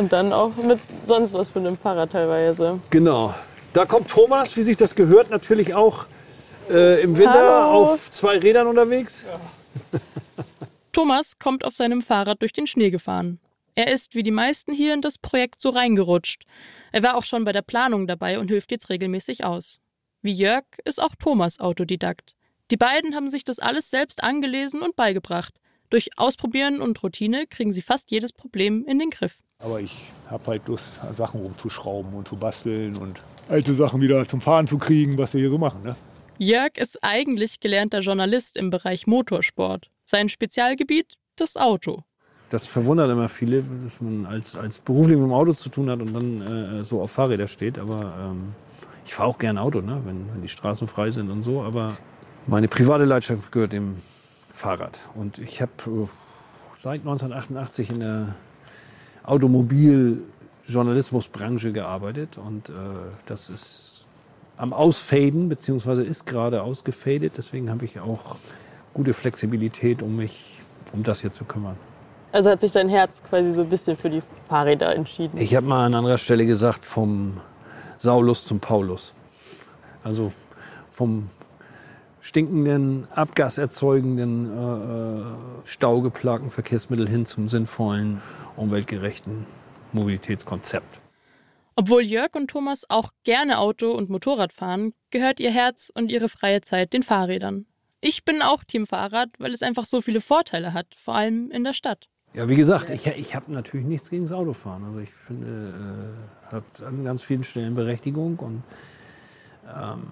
Und 0.00 0.14
dann 0.14 0.32
auch 0.32 0.56
mit 0.56 0.80
sonst 1.04 1.34
was 1.34 1.50
für 1.50 1.58
einem 1.58 1.76
Fahrrad 1.76 2.12
teilweise. 2.12 2.80
Genau. 2.88 3.34
Da 3.74 3.84
kommt 3.84 4.08
Thomas, 4.08 4.56
wie 4.56 4.62
sich 4.62 4.78
das 4.78 4.94
gehört, 4.94 5.28
natürlich 5.28 5.74
auch 5.74 6.06
äh, 6.70 7.02
im 7.02 7.18
Winter 7.18 7.34
Hallo. 7.34 7.82
auf 7.82 8.08
zwei 8.08 8.38
Rädern 8.38 8.66
unterwegs. 8.66 9.26
Thomas 10.92 11.38
kommt 11.38 11.66
auf 11.66 11.76
seinem 11.76 12.00
Fahrrad 12.00 12.40
durch 12.40 12.54
den 12.54 12.66
Schnee 12.66 12.88
gefahren. 12.88 13.40
Er 13.74 13.92
ist, 13.92 14.14
wie 14.14 14.22
die 14.22 14.30
meisten 14.30 14.72
hier, 14.72 14.94
in 14.94 15.02
das 15.02 15.18
Projekt 15.18 15.60
so 15.60 15.68
reingerutscht. 15.68 16.46
Er 16.92 17.02
war 17.02 17.16
auch 17.16 17.24
schon 17.24 17.44
bei 17.44 17.52
der 17.52 17.60
Planung 17.60 18.06
dabei 18.06 18.38
und 18.38 18.48
hilft 18.48 18.72
jetzt 18.72 18.88
regelmäßig 18.88 19.44
aus. 19.44 19.80
Wie 20.22 20.32
Jörg 20.32 20.64
ist 20.86 21.00
auch 21.00 21.14
Thomas 21.14 21.60
Autodidakt. 21.60 22.36
Die 22.70 22.78
beiden 22.78 23.14
haben 23.14 23.28
sich 23.28 23.44
das 23.44 23.58
alles 23.58 23.90
selbst 23.90 24.24
angelesen 24.24 24.80
und 24.80 24.96
beigebracht. 24.96 25.52
Durch 25.90 26.08
Ausprobieren 26.16 26.80
und 26.80 27.02
Routine 27.02 27.46
kriegen 27.46 27.70
sie 27.70 27.82
fast 27.82 28.10
jedes 28.10 28.32
Problem 28.32 28.86
in 28.86 28.98
den 28.98 29.10
Griff. 29.10 29.40
Aber 29.60 29.80
ich 29.80 30.10
habe 30.28 30.46
halt 30.46 30.68
Lust, 30.68 31.00
an 31.02 31.14
Sachen 31.16 31.40
rumzuschrauben 31.40 32.14
und 32.14 32.26
zu 32.26 32.36
basteln 32.36 32.96
und 32.96 33.20
alte 33.48 33.74
Sachen 33.74 34.00
wieder 34.00 34.26
zum 34.26 34.40
Fahren 34.40 34.66
zu 34.66 34.78
kriegen, 34.78 35.18
was 35.18 35.34
wir 35.34 35.40
hier 35.40 35.50
so 35.50 35.58
machen. 35.58 35.82
Ne? 35.82 35.96
Jörg 36.38 36.78
ist 36.78 36.98
eigentlich 37.02 37.60
gelernter 37.60 38.00
Journalist 38.00 38.56
im 38.56 38.70
Bereich 38.70 39.06
Motorsport. 39.06 39.90
Sein 40.06 40.28
Spezialgebiet 40.28 41.16
das 41.36 41.56
Auto. 41.56 42.04
Das 42.48 42.66
verwundert 42.66 43.10
immer 43.10 43.28
viele, 43.28 43.62
dass 43.82 44.00
man 44.00 44.26
als, 44.26 44.56
als 44.56 44.78
beruflich 44.78 45.16
mit 45.16 45.26
dem 45.26 45.32
Auto 45.32 45.52
zu 45.52 45.68
tun 45.68 45.90
hat 45.90 46.00
und 46.00 46.12
dann 46.14 46.80
äh, 46.80 46.84
so 46.84 47.00
auf 47.00 47.12
Fahrräder 47.12 47.46
steht. 47.46 47.78
Aber 47.78 48.14
ähm, 48.18 48.54
ich 49.04 49.14
fahre 49.14 49.28
auch 49.28 49.38
gern 49.38 49.58
Auto, 49.58 49.80
ne? 49.80 50.00
wenn, 50.04 50.32
wenn 50.32 50.42
die 50.42 50.48
Straßen 50.48 50.88
frei 50.88 51.10
sind 51.10 51.30
und 51.30 51.42
so. 51.42 51.62
Aber 51.62 51.96
meine 52.46 52.66
private 52.66 53.04
Leidenschaft 53.04 53.52
gehört 53.52 53.72
dem 53.72 53.96
Fahrrad. 54.52 54.98
Und 55.14 55.38
ich 55.38 55.62
habe 55.62 55.72
äh, 55.86 56.06
seit 56.76 57.00
1988 57.00 57.90
in 57.90 58.00
der 58.00 58.34
Automobiljournalismusbranche 59.24 61.72
gearbeitet. 61.72 62.38
Und 62.38 62.68
äh, 62.68 62.72
das 63.26 63.50
ist 63.50 64.06
am 64.56 64.72
Ausfaden, 64.72 65.48
beziehungsweise 65.48 66.04
ist 66.04 66.26
gerade 66.26 66.62
ausgefadet. 66.62 67.34
Deswegen 67.36 67.70
habe 67.70 67.84
ich 67.84 67.98
auch 68.00 68.36
gute 68.94 69.14
Flexibilität, 69.14 70.02
um 70.02 70.16
mich 70.16 70.58
um 70.92 71.02
das 71.02 71.20
hier 71.20 71.32
zu 71.32 71.44
kümmern. 71.44 71.76
Also 72.32 72.50
hat 72.50 72.60
sich 72.60 72.72
dein 72.72 72.88
Herz 72.88 73.22
quasi 73.28 73.52
so 73.52 73.62
ein 73.62 73.68
bisschen 73.68 73.96
für 73.96 74.10
die 74.10 74.22
Fahrräder 74.48 74.94
entschieden. 74.94 75.36
Ich 75.38 75.56
habe 75.56 75.66
mal 75.66 75.86
an 75.86 75.94
anderer 75.94 76.18
Stelle 76.18 76.46
gesagt, 76.46 76.84
vom 76.84 77.38
Saulus 77.96 78.44
zum 78.44 78.60
Paulus. 78.60 79.12
Also 80.04 80.32
vom 80.90 81.28
stinkenden, 82.20 83.08
abgaserzeugenden, 83.14 84.52
äh, 84.52 85.20
äh, 85.20 85.24
staugeplagten 85.64 86.50
Verkehrsmittel 86.50 87.08
hin 87.08 87.24
zum 87.24 87.48
sinnvollen, 87.48 88.20
umweltgerechten 88.56 89.46
Mobilitätskonzept. 89.92 91.00
Obwohl 91.76 92.02
Jörg 92.02 92.34
und 92.34 92.48
Thomas 92.48 92.84
auch 92.88 93.10
gerne 93.24 93.58
Auto 93.58 93.92
und 93.92 94.10
Motorrad 94.10 94.52
fahren, 94.52 94.92
gehört 95.10 95.40
ihr 95.40 95.50
Herz 95.50 95.90
und 95.94 96.10
ihre 96.10 96.28
freie 96.28 96.60
Zeit 96.60 96.92
den 96.92 97.02
Fahrrädern. 97.02 97.66
Ich 98.02 98.24
bin 98.24 98.42
auch 98.42 98.64
Team 98.64 98.86
Fahrrad, 98.86 99.30
weil 99.38 99.52
es 99.52 99.62
einfach 99.62 99.86
so 99.86 100.00
viele 100.00 100.20
Vorteile 100.20 100.72
hat, 100.72 100.86
vor 100.96 101.14
allem 101.14 101.50
in 101.50 101.64
der 101.64 101.72
Stadt. 101.72 102.08
Ja, 102.32 102.48
wie 102.48 102.54
gesagt, 102.54 102.90
ich, 102.90 103.06
ich 103.06 103.34
habe 103.34 103.52
natürlich 103.52 103.86
nichts 103.86 104.10
gegen 104.10 104.24
das 104.24 104.32
Autofahren. 104.32 104.84
Also 104.84 105.00
ich 105.00 105.10
finde, 105.10 106.14
äh, 106.50 106.52
hat 106.54 106.82
an 106.82 107.04
ganz 107.04 107.22
vielen 107.22 107.44
Stellen 107.44 107.74
Berechtigung 107.74 108.38
und 108.38 108.62
ähm, 109.66 110.02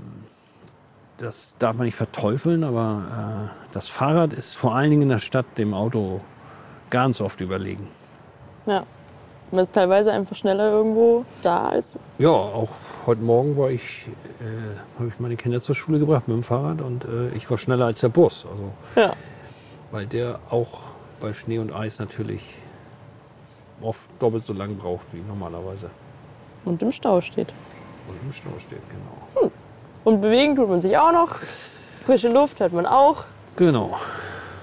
das 1.19 1.55
darf 1.59 1.77
man 1.77 1.85
nicht 1.85 1.97
verteufeln, 1.97 2.65
aber 2.65 3.51
äh, 3.71 3.73
das 3.73 3.89
Fahrrad 3.89 4.33
ist 4.33 4.55
vor 4.55 4.75
allen 4.75 4.91
Dingen 4.91 5.03
in 5.03 5.09
der 5.09 5.19
Stadt 5.19 5.59
dem 5.59 5.75
Auto 5.75 6.21
ganz 6.91 7.21
oft 7.21 7.41
überlegen. 7.41 7.89
Ja. 8.69 8.85
Man 9.51 9.65
ist 9.65 9.73
teilweise 9.73 10.13
einfach 10.13 10.37
schneller 10.37 10.71
irgendwo 10.71 11.25
da 11.43 11.69
als. 11.71 11.97
Ja, 12.19 12.29
auch 12.29 12.69
heute 13.07 13.23
Morgen 13.23 13.57
war 13.57 13.71
ich, 13.71 14.07
äh, 14.41 14.99
habe 14.99 15.09
ich 15.09 15.19
meine 15.21 15.37
Kinder 15.37 15.61
zur 15.63 15.75
Schule 15.75 15.99
gebracht 15.99 16.29
mit 16.29 16.37
dem 16.37 16.43
Fahrrad 16.43 16.83
und 16.83 17.07
äh, 17.07 17.31
ich 17.31 17.51
war 17.51 17.57
schneller 17.57 17.87
als 17.87 18.01
der 18.01 18.11
Bus. 18.11 18.47
Also, 18.51 18.71
Ja. 18.95 19.15
weil 19.91 20.05
der 20.07 20.39
auch 20.51 20.83
bei 21.21 21.33
Schnee 21.33 21.59
und 21.59 21.73
Eis 21.73 21.99
natürlich 21.99 22.43
oft 23.81 24.11
doppelt 24.19 24.45
so 24.45 24.53
lang 24.53 24.77
braucht 24.77 25.07
wie 25.13 25.23
normalerweise. 25.27 25.89
Und 26.67 26.83
im 26.83 26.93
Stau 26.93 27.23
steht. 27.23 27.49
Und 28.07 28.17
im 28.23 28.33
Stau 28.33 28.51
steht, 28.59 28.83
genau. 28.91 29.51
Und 30.05 30.21
bewegen 30.21 30.57
tut 30.57 30.69
man 30.69 30.79
sich 30.81 30.97
auch 30.99 31.13
noch. 31.13 31.37
Frische 32.05 32.29
Luft 32.29 32.61
hat 32.61 32.73
man 32.73 32.85
auch. 32.85 33.25
Genau. 33.57 33.97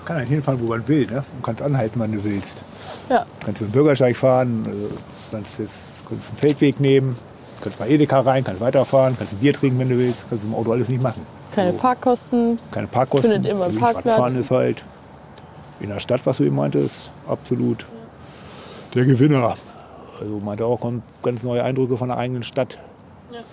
Kann 0.06 0.18
halt 0.18 0.28
hinfahren, 0.28 0.60
wo 0.62 0.66
man 0.68 0.88
will. 0.88 1.08
Ne? 1.08 1.24
Du 1.38 1.42
kannst 1.44 1.62
anhalten, 1.64 2.00
wann 2.00 2.12
du 2.12 2.24
willst. 2.24 2.62
Ja. 3.10 3.26
Kannst 3.44 3.62
über 3.62 3.70
den 3.70 3.72
Bürgersteig 3.74 4.16
fahren, 4.16 4.66
äh, 4.68 4.96
kannst, 5.32 5.60
jetzt, 5.60 5.88
kannst 6.08 6.30
einen 6.30 6.38
Feldweg 6.38 6.80
nehmen, 6.80 7.18
kannst 7.62 7.80
mal 7.80 7.90
Edeka 7.90 8.22
rein, 8.22 8.44
kannst 8.44 8.62
weiterfahren, 8.62 9.16
kannst 9.18 9.34
ein 9.34 9.38
Bier 9.38 9.54
trinken, 9.54 9.80
wenn 9.80 9.90
du 9.90 9.98
willst. 9.98 10.24
Kannst 10.30 10.44
du 10.44 10.48
im 10.48 10.56
Auto 10.56 10.72
alles 10.72 10.90
nicht 10.90 11.02
machen. 11.02 11.26
Keine 11.54 11.72
So. 11.72 11.78
Parkkosten. 11.78 12.60
Keine 12.72 12.88
Parkkosten. 12.88 13.32
Findet 13.32 13.52
immer 13.52 13.66
Also 13.66 13.80
Parkplatz. 13.80 14.06
Radfahren 14.06 14.38
ist 14.40 14.52
halt 14.52 14.84
in 15.80 15.90
der 15.90 16.00
Stadt, 16.00 16.22
was 16.26 16.38
du 16.38 16.44
eben 16.44 16.56
meintest, 16.56 17.12
absolut 17.28 17.86
der 18.94 19.06
Gewinner. 19.06 19.56
Also 20.20 20.40
meinte 20.40 20.66
auch 20.66 20.80
kommt 20.80 21.04
ganz 21.22 21.44
neue 21.44 21.64
Eindrücke 21.64 21.98
von 21.98 22.08
der 22.08 22.18
eigenen 22.18 22.44
Stadt. 22.44 22.78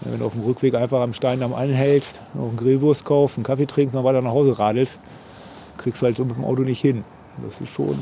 Wenn 0.03 0.21
du 0.21 0.27
auf 0.27 0.33
dem 0.33 0.43
Rückweg 0.43 0.75
einfach 0.77 1.01
am 1.01 1.13
Stein 1.13 1.43
am 1.43 1.53
anhältst, 1.55 2.21
noch 2.35 2.49
einen 2.49 2.57
Grillwurst 2.57 3.05
kaufst, 3.05 3.37
einen 3.37 3.45
Kaffee 3.45 3.67
trinkst, 3.67 3.95
dann 3.95 4.05
weiter 4.05 4.23
nach 4.23 4.31
Hause 4.31 4.57
radelst, 4.57 5.01
kriegst 5.77 6.01
du 6.01 6.07
halt 6.07 6.17
so 6.17 6.25
mit 6.25 6.37
dem 6.37 6.45
Auto 6.45 6.63
nicht 6.63 6.81
hin. 6.81 7.05
Das 7.43 7.61
ist 7.61 7.71
schon, 7.71 7.99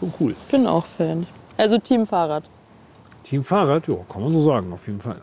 schon 0.00 0.12
cool. 0.18 0.34
Bin 0.50 0.66
auch 0.66 0.86
Fan. 0.86 1.26
Also 1.56 1.78
Team 1.78 2.06
Fahrrad. 2.06 2.44
Team 3.22 3.44
Fahrrad, 3.44 3.86
ja, 3.86 3.94
kann 4.08 4.22
man 4.22 4.32
so 4.32 4.40
sagen, 4.40 4.72
auf 4.72 4.86
jeden 4.86 5.00
Fall. 5.00 5.22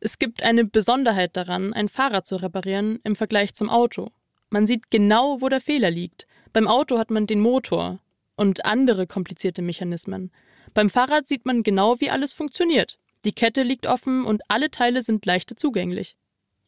Es 0.00 0.18
gibt 0.18 0.42
eine 0.42 0.64
Besonderheit 0.64 1.36
daran, 1.36 1.72
ein 1.72 1.88
Fahrrad 1.88 2.26
zu 2.26 2.36
reparieren 2.36 2.98
im 3.04 3.14
Vergleich 3.14 3.54
zum 3.54 3.68
Auto. 3.68 4.10
Man 4.50 4.66
sieht 4.66 4.90
genau, 4.90 5.40
wo 5.40 5.48
der 5.48 5.60
Fehler 5.60 5.90
liegt. 5.90 6.26
Beim 6.52 6.66
Auto 6.66 6.98
hat 6.98 7.10
man 7.10 7.26
den 7.26 7.40
Motor 7.40 7.98
und 8.36 8.64
andere 8.64 9.06
komplizierte 9.06 9.62
Mechanismen. 9.62 10.30
Beim 10.74 10.90
Fahrrad 10.90 11.28
sieht 11.28 11.46
man 11.46 11.62
genau, 11.62 12.00
wie 12.00 12.10
alles 12.10 12.32
funktioniert. 12.32 12.98
Die 13.24 13.32
Kette 13.32 13.62
liegt 13.62 13.86
offen 13.86 14.24
und 14.24 14.42
alle 14.48 14.70
Teile 14.70 15.02
sind 15.02 15.26
leichter 15.26 15.56
zugänglich. 15.56 16.16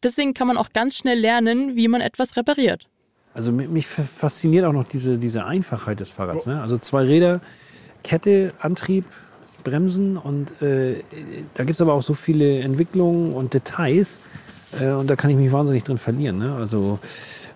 Deswegen 0.02 0.34
kann 0.34 0.46
man 0.46 0.58
auch 0.58 0.70
ganz 0.70 0.96
schnell 0.96 1.18
lernen, 1.18 1.76
wie 1.76 1.88
man 1.88 2.00
etwas 2.00 2.36
repariert. 2.36 2.88
Also 3.34 3.50
mi- 3.52 3.66
mich 3.68 3.86
fa- 3.86 4.02
fasziniert 4.04 4.64
auch 4.64 4.72
noch 4.72 4.84
diese, 4.84 5.18
diese 5.18 5.44
Einfachheit 5.44 6.00
des 6.00 6.10
Fahrrads. 6.10 6.46
Ne? 6.46 6.60
Also 6.62 6.78
zwei 6.78 7.02
Räder, 7.02 7.40
Kette, 8.02 8.52
Antrieb, 8.60 9.04
Bremsen 9.64 10.16
und 10.16 10.60
äh, 10.62 10.96
da 11.54 11.64
gibt 11.64 11.76
es 11.76 11.80
aber 11.80 11.94
auch 11.94 12.02
so 12.02 12.14
viele 12.14 12.60
Entwicklungen 12.60 13.32
und 13.32 13.54
Details 13.54 14.20
äh, 14.80 14.90
und 14.92 15.08
da 15.08 15.16
kann 15.16 15.30
ich 15.30 15.36
mich 15.36 15.50
wahnsinnig 15.52 15.84
drin 15.84 15.98
verlieren. 15.98 16.38
Ne? 16.38 16.54
Also 16.54 16.98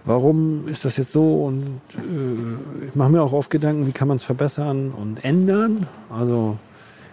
warum 0.05 0.67
ist 0.69 0.85
das 0.87 0.97
jetzt 0.97 1.13
so 1.13 1.45
und 1.45 1.81
äh, 1.97 2.87
ich 2.87 2.95
mache 2.95 3.11
mir 3.11 3.23
auch 3.23 3.33
oft 3.35 3.51
Gedanken, 3.51 3.87
wie 3.87 3.93
kann 3.93 4.09
man 4.09 4.17
es 4.17 4.25
verbessern 4.25 4.91
und 4.91 5.23
ändern. 5.25 5.87
Also 6.11 6.59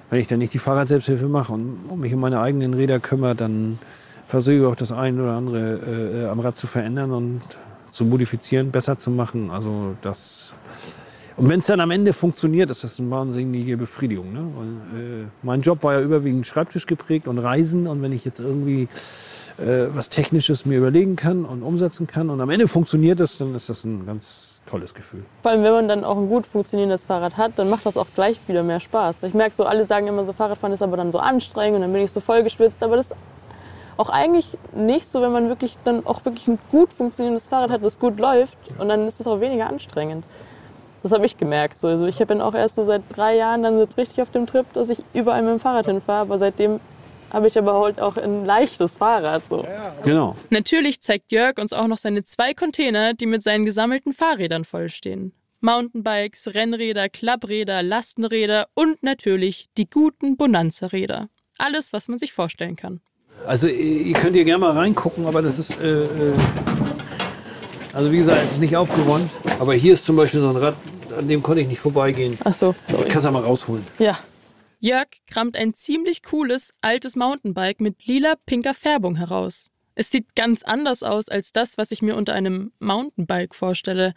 wenn 0.10 0.22
ich 0.22 0.28
dann 0.28 0.40
nicht 0.40 0.54
die 0.54 0.60
Fahrradselbsthilfe 0.60 1.28
mache 1.28 1.52
und 1.54 2.00
mich 2.00 2.14
um 2.14 2.22
meine 2.22 2.40
eigenen 2.40 2.74
Räder 2.74 3.00
kümmere, 3.00 3.36
dann 3.36 3.80
versuche 4.26 4.56
ich 4.56 4.64
auch 4.66 4.76
das 4.76 4.92
eine 4.94 5.22
oder 5.24 5.34
andere 5.34 5.80
äh, 5.86 6.22
äh, 6.24 6.28
am 6.28 6.40
Rad 6.40 6.56
zu 6.56 6.68
verändern 6.68 7.12
und 7.12 7.42
zu 7.96 8.06
modifizieren, 8.06 8.72
besser 8.72 8.98
zu 8.98 9.10
machen. 9.10 9.50
Also 9.52 9.96
das 10.02 10.54
und 11.38 11.50
wenn 11.50 11.60
es 11.60 11.66
dann 11.66 11.82
am 11.82 11.92
Ende 11.92 12.14
funktioniert, 12.14 12.70
ist 12.70 12.86
das 12.86 12.98
eine 12.98 13.12
wahnsinnige 13.12 13.76
Befriedigung. 13.76 14.32
Ne? 14.32 14.48
Weil, 14.56 15.02
äh, 15.02 15.26
mein 15.44 15.60
Job 15.60 15.84
war 15.84 15.96
ja 15.96 16.02
überwiegend 16.02 16.48
Schreibtisch 16.48 16.86
geprägt 16.86 17.28
und 17.28 17.40
Reisen. 17.40 17.88
Und 17.88 18.02
wenn 18.02 18.14
ich 18.14 18.24
jetzt 18.24 18.40
irgendwie 18.40 18.88
äh, 19.58 19.88
was 19.94 20.10
Technisches 20.10 20.66
mir 20.66 20.78
überlegen 20.78 21.16
kann 21.16 21.46
und 21.46 21.64
umsetzen 21.64 22.08
kann. 22.08 22.30
Und 22.30 22.42
am 22.42 22.50
Ende 22.50 22.68
funktioniert 22.68 23.20
es, 23.20 23.38
dann 23.38 23.56
ist 23.56 23.70
das 23.70 23.84
ein 23.84 24.06
ganz 24.06 24.62
tolles 24.66 24.94
Gefühl. 24.94 25.24
Vor 25.42 25.52
allem, 25.52 25.64
wenn 25.64 25.72
man 25.72 25.88
dann 25.88 26.04
auch 26.04 26.18
ein 26.18 26.28
gut 26.28 26.46
funktionierendes 26.46 27.06
Fahrrad 27.06 27.38
hat, 27.38 27.54
dann 27.56 27.70
macht 27.70 27.86
das 27.86 27.98
auch 27.98 28.08
gleich 28.16 28.40
wieder 28.48 28.64
mehr 28.64 28.80
Spaß. 28.80 29.24
Ich 29.24 29.34
merke 29.34 29.56
so, 29.56 29.66
alle 29.66 29.86
sagen 29.86 30.08
immer 30.08 30.26
so, 30.26 30.34
Fahrradfahren 30.34 30.74
ist 30.74 30.82
aber 30.82 30.98
dann 30.98 31.12
so 31.12 31.20
anstrengend 31.20 31.76
und 31.76 31.82
dann 31.82 31.94
bin 31.94 32.02
ich 32.02 32.12
so 32.12 32.20
voll 32.20 32.44
geschwitzt. 32.44 32.84
Aber 32.84 32.96
das 32.98 33.14
auch 33.98 34.10
eigentlich 34.10 34.58
nicht 34.74 35.08
so, 35.08 35.22
wenn 35.22 35.32
man 35.32 35.50
wirklich 35.50 35.78
dann 35.84 36.06
auch 36.06 36.24
wirklich 36.26 36.48
ein 36.48 36.60
gut 36.72 36.94
funktionierendes 36.94 37.48
Fahrrad 37.48 37.70
hat, 37.70 37.84
das 37.84 38.00
gut 38.00 38.20
läuft 38.20 38.58
und 38.80 38.90
dann 38.90 39.08
ist 39.08 39.20
es 39.20 39.28
auch 39.28 39.40
weniger 39.40 39.68
anstrengend. 39.68 40.26
Das 41.06 41.12
habe 41.12 41.26
ich 41.28 41.38
gemerkt. 41.38 41.76
So. 41.76 41.88
Also 41.88 42.08
ich 42.08 42.18
bin 42.18 42.42
auch 42.42 42.56
erst 42.56 42.76
so 42.76 42.84
seit 42.84 43.04
drei 43.16 43.36
Jahren 43.36 43.62
dann 43.62 43.78
jetzt 43.78 43.96
richtig 43.98 44.24
auf 44.24 44.32
dem 44.32 44.48
Trip, 44.48 44.66
dass 44.74 44.90
ich 44.90 45.04
überall 45.14 45.44
mit 45.44 45.52
dem 45.52 45.60
Fahrrad 45.60 45.86
hinfahre. 45.86 46.22
Aber 46.22 46.40
seitdem 46.40 46.80
habe 47.32 47.46
ich 47.46 47.56
aber 47.60 47.80
halt 47.80 48.02
auch 48.02 48.18
ein 48.18 48.44
leichtes 48.44 48.98
Fahrrad. 48.98 49.44
So. 49.48 49.68
Genau. 50.04 50.36
Natürlich 50.50 51.02
zeigt 51.02 51.32
Jörg 51.32 51.60
uns 51.60 51.74
auch 51.74 51.86
noch 51.86 52.00
seine 52.00 52.24
zwei 52.24 52.56
Container, 52.56 53.14
die 53.14 53.28
mit 53.28 53.44
seinen 53.44 53.66
gesammelten 53.66 54.14
Fahrrädern 54.14 54.66
vollstehen. 54.66 55.32
Mountainbikes, 55.62 56.56
Rennräder, 56.56 57.08
Klappräder, 57.10 57.84
Lastenräder 57.84 58.68
und 58.74 59.04
natürlich 59.04 59.68
die 59.78 59.88
guten 59.88 60.38
Bonanza-Räder. 60.38 61.30
Alles, 61.60 61.94
was 61.94 62.08
man 62.08 62.18
sich 62.18 62.34
vorstellen 62.34 62.76
kann. 62.76 63.02
Also 63.48 63.68
ihr 63.68 64.14
könnt 64.14 64.36
hier 64.36 64.44
gerne 64.46 64.60
mal 64.60 64.72
reingucken, 64.72 65.28
aber 65.28 65.42
das 65.42 65.60
ist, 65.60 65.80
äh, 65.80 66.04
äh, 66.06 66.34
also 67.94 68.12
wie 68.12 68.18
gesagt, 68.18 68.42
es 68.44 68.54
ist 68.54 68.60
nicht 68.60 68.76
aufgeräumt. 68.76 69.30
Aber 69.60 69.74
hier 69.74 69.94
ist 69.94 70.06
zum 70.06 70.16
Beispiel 70.16 70.42
so 70.42 70.50
ein 70.50 70.56
Rad, 70.58 70.76
an 71.18 71.28
dem 71.28 71.44
konnte 71.44 71.62
ich 71.62 71.68
nicht 71.68 71.80
vorbeigehen. 71.80 72.38
Ach 72.44 72.54
so, 72.54 72.76
Ich 72.88 72.92
sorry. 72.94 73.08
kann 73.10 73.20
es 73.20 73.24
ja 73.26 73.32
mal 73.32 73.44
rausholen. 73.44 73.86
Ja. 74.00 74.18
Jörg 74.82 75.08
kramt 75.28 75.56
ein 75.58 75.74
ziemlich 75.74 76.22
cooles 76.24 76.72
altes 76.82 77.16
Mountainbike 77.16 77.82
mit 77.82 78.06
lila-pinker 78.06 78.74
Färbung 78.74 79.16
heraus. 79.16 79.70
Es 79.96 80.12
sieht 80.12 80.36
ganz 80.36 80.64
anders 80.64 81.04
aus 81.04 81.30
als 81.30 81.52
das, 81.54 81.78
was 81.78 81.92
ich 81.92 82.02
mir 82.02 82.16
unter 82.18 82.34
einem 82.34 82.72
Mountainbike 82.80 83.56
vorstelle. 83.56 84.14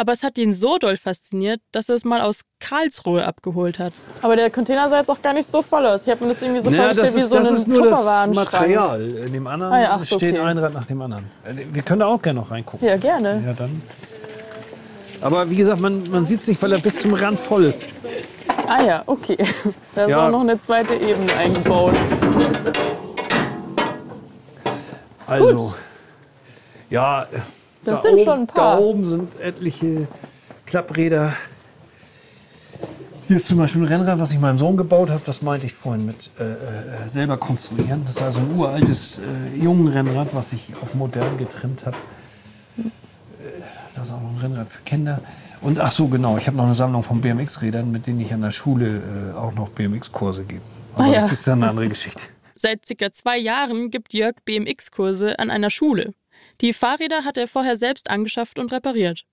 Aber 0.00 0.12
es 0.12 0.22
hat 0.22 0.38
ihn 0.38 0.54
so 0.54 0.78
doll 0.78 0.96
fasziniert, 0.96 1.60
dass 1.72 1.90
er 1.90 1.94
es 1.94 2.06
mal 2.06 2.22
aus 2.22 2.40
Karlsruhe 2.58 3.26
abgeholt 3.26 3.78
hat. 3.78 3.92
Aber 4.22 4.34
der 4.34 4.48
Container 4.48 4.88
sah 4.88 4.96
jetzt 5.00 5.10
auch 5.10 5.20
gar 5.20 5.34
nicht 5.34 5.46
so 5.46 5.60
voll 5.60 5.84
aus. 5.84 6.04
Ich 6.06 6.10
habe 6.10 6.24
mir 6.24 6.32
das 6.32 6.40
irgendwie 6.40 6.62
so 6.62 6.70
Naja, 6.70 6.84
vorgestellt 6.94 7.14
wie 7.16 7.20
so 7.20 7.34
das 7.34 7.50
ist 7.50 7.68
nur 7.68 7.82
das 7.82 7.90
Tupperwarenschrank. 7.98 8.52
Material. 8.52 9.02
In 9.26 9.32
dem 9.34 9.46
anderen 9.46 9.72
Ah 9.74 9.82
ja, 9.82 9.98
ach 10.00 10.06
steht 10.06 10.32
okay. 10.38 10.38
ein 10.38 10.56
Rad 10.56 10.72
nach 10.72 10.86
dem 10.86 11.02
anderen. 11.02 11.24
Äh, 11.44 11.66
Wir 11.70 11.82
können 11.82 12.00
da 12.00 12.06
auch 12.06 12.22
gerne 12.22 12.40
noch 12.40 12.50
reingucken. 12.50 12.88
Ja, 12.88 12.96
gerne. 12.96 13.42
Ja, 13.46 13.52
dann. 13.52 13.82
Aber 15.20 15.50
wie 15.50 15.56
gesagt, 15.56 15.82
man, 15.82 16.08
man 16.10 16.24
sieht 16.24 16.40
es 16.40 16.48
nicht, 16.48 16.62
weil 16.62 16.72
er 16.72 16.78
bis 16.78 16.96
zum 17.02 17.12
Rand 17.12 17.38
voll 17.38 17.64
ist. 17.66 17.86
Ah 18.68 18.82
ja, 18.82 19.02
okay. 19.04 19.36
Da 19.94 20.04
ist 20.04 20.10
Ja. 20.12 20.26
auch 20.28 20.30
noch 20.30 20.40
eine 20.40 20.58
zweite 20.58 20.94
Ebene 20.94 21.30
eingebaut. 21.38 21.92
Also, 25.26 25.74
ja, 26.88 27.26
Das 27.84 28.02
da 28.02 28.08
sind 28.08 28.14
oben, 28.16 28.24
schon 28.24 28.38
ein 28.40 28.46
paar. 28.46 28.76
Da 28.76 28.78
oben 28.82 29.04
sind 29.04 29.40
etliche 29.40 30.06
Klappräder. 30.66 31.34
Hier 33.26 33.36
ist 33.36 33.46
zum 33.46 33.58
Beispiel 33.58 33.82
ein 33.82 33.86
Rennrad, 33.86 34.18
was 34.18 34.32
ich 34.32 34.40
meinem 34.40 34.58
Sohn 34.58 34.76
gebaut 34.76 35.08
habe. 35.10 35.22
Das 35.24 35.40
meinte 35.40 35.64
ich 35.66 35.72
vorhin 35.74 36.04
mit 36.04 36.30
äh, 36.38 36.44
äh, 36.44 37.08
selber 37.08 37.36
konstruieren. 37.36 38.02
Das 38.04 38.16
ist 38.16 38.22
also 38.22 38.40
ein 38.40 38.56
uraltes 38.56 39.18
äh, 39.20 39.56
Jungenrennrad, 39.62 40.28
was 40.34 40.52
ich 40.52 40.72
auf 40.82 40.94
modern 40.94 41.38
getrimmt 41.38 41.86
habe. 41.86 41.96
Äh, 42.78 42.82
Das 43.94 44.08
ist 44.08 44.14
auch 44.14 44.20
noch 44.20 44.30
ein 44.30 44.38
Rennrad 44.40 44.68
für 44.68 44.82
Kinder. 44.82 45.20
Und 45.60 45.78
ach 45.78 45.92
so, 45.92 46.08
genau, 46.08 46.38
ich 46.38 46.46
habe 46.46 46.56
noch 46.56 46.64
eine 46.64 46.74
Sammlung 46.74 47.02
von 47.02 47.20
BMX-Rädern, 47.20 47.90
mit 47.92 48.06
denen 48.06 48.20
ich 48.20 48.32
an 48.32 48.40
der 48.42 48.50
Schule 48.50 49.02
äh, 49.34 49.36
auch 49.36 49.54
noch 49.54 49.68
BMX-Kurse 49.68 50.44
gebe. 50.44 50.62
Aber 50.94 51.04
Ah 51.04 51.08
ja. 51.08 51.14
das 51.14 51.30
ist 51.30 51.46
dann 51.46 51.62
eine 51.62 51.70
andere 51.70 51.88
Geschichte. 51.88 52.24
Seit 52.56 52.84
circa 52.86 53.12
zwei 53.12 53.38
Jahren 53.38 53.90
gibt 53.90 54.12
Jörg 54.12 54.34
BMX-Kurse 54.44 55.38
an 55.38 55.50
einer 55.50 55.70
Schule. 55.70 56.14
Die 56.60 56.72
Fahrräder 56.74 57.24
hat 57.24 57.38
er 57.38 57.48
vorher 57.48 57.76
selbst 57.76 58.10
angeschafft 58.10 58.58
und 58.58 58.72
repariert. 58.72 59.24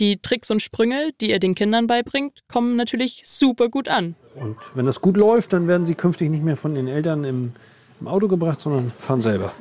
Die 0.00 0.20
Tricks 0.20 0.50
und 0.50 0.60
Sprünge, 0.60 1.12
die 1.20 1.30
er 1.30 1.38
den 1.38 1.54
Kindern 1.54 1.86
beibringt, 1.86 2.42
kommen 2.48 2.76
natürlich 2.76 3.22
super 3.24 3.68
gut 3.68 3.88
an. 3.88 4.16
Und 4.34 4.56
wenn 4.74 4.86
das 4.86 5.00
gut 5.00 5.16
läuft, 5.16 5.52
dann 5.52 5.68
werden 5.68 5.86
sie 5.86 5.94
künftig 5.94 6.30
nicht 6.30 6.42
mehr 6.42 6.56
von 6.56 6.74
den 6.74 6.88
Eltern 6.88 7.24
im, 7.24 7.52
im 8.00 8.08
Auto 8.08 8.28
gebracht, 8.28 8.60
sondern 8.60 8.90
fahren 8.90 9.20
selber. 9.20 9.52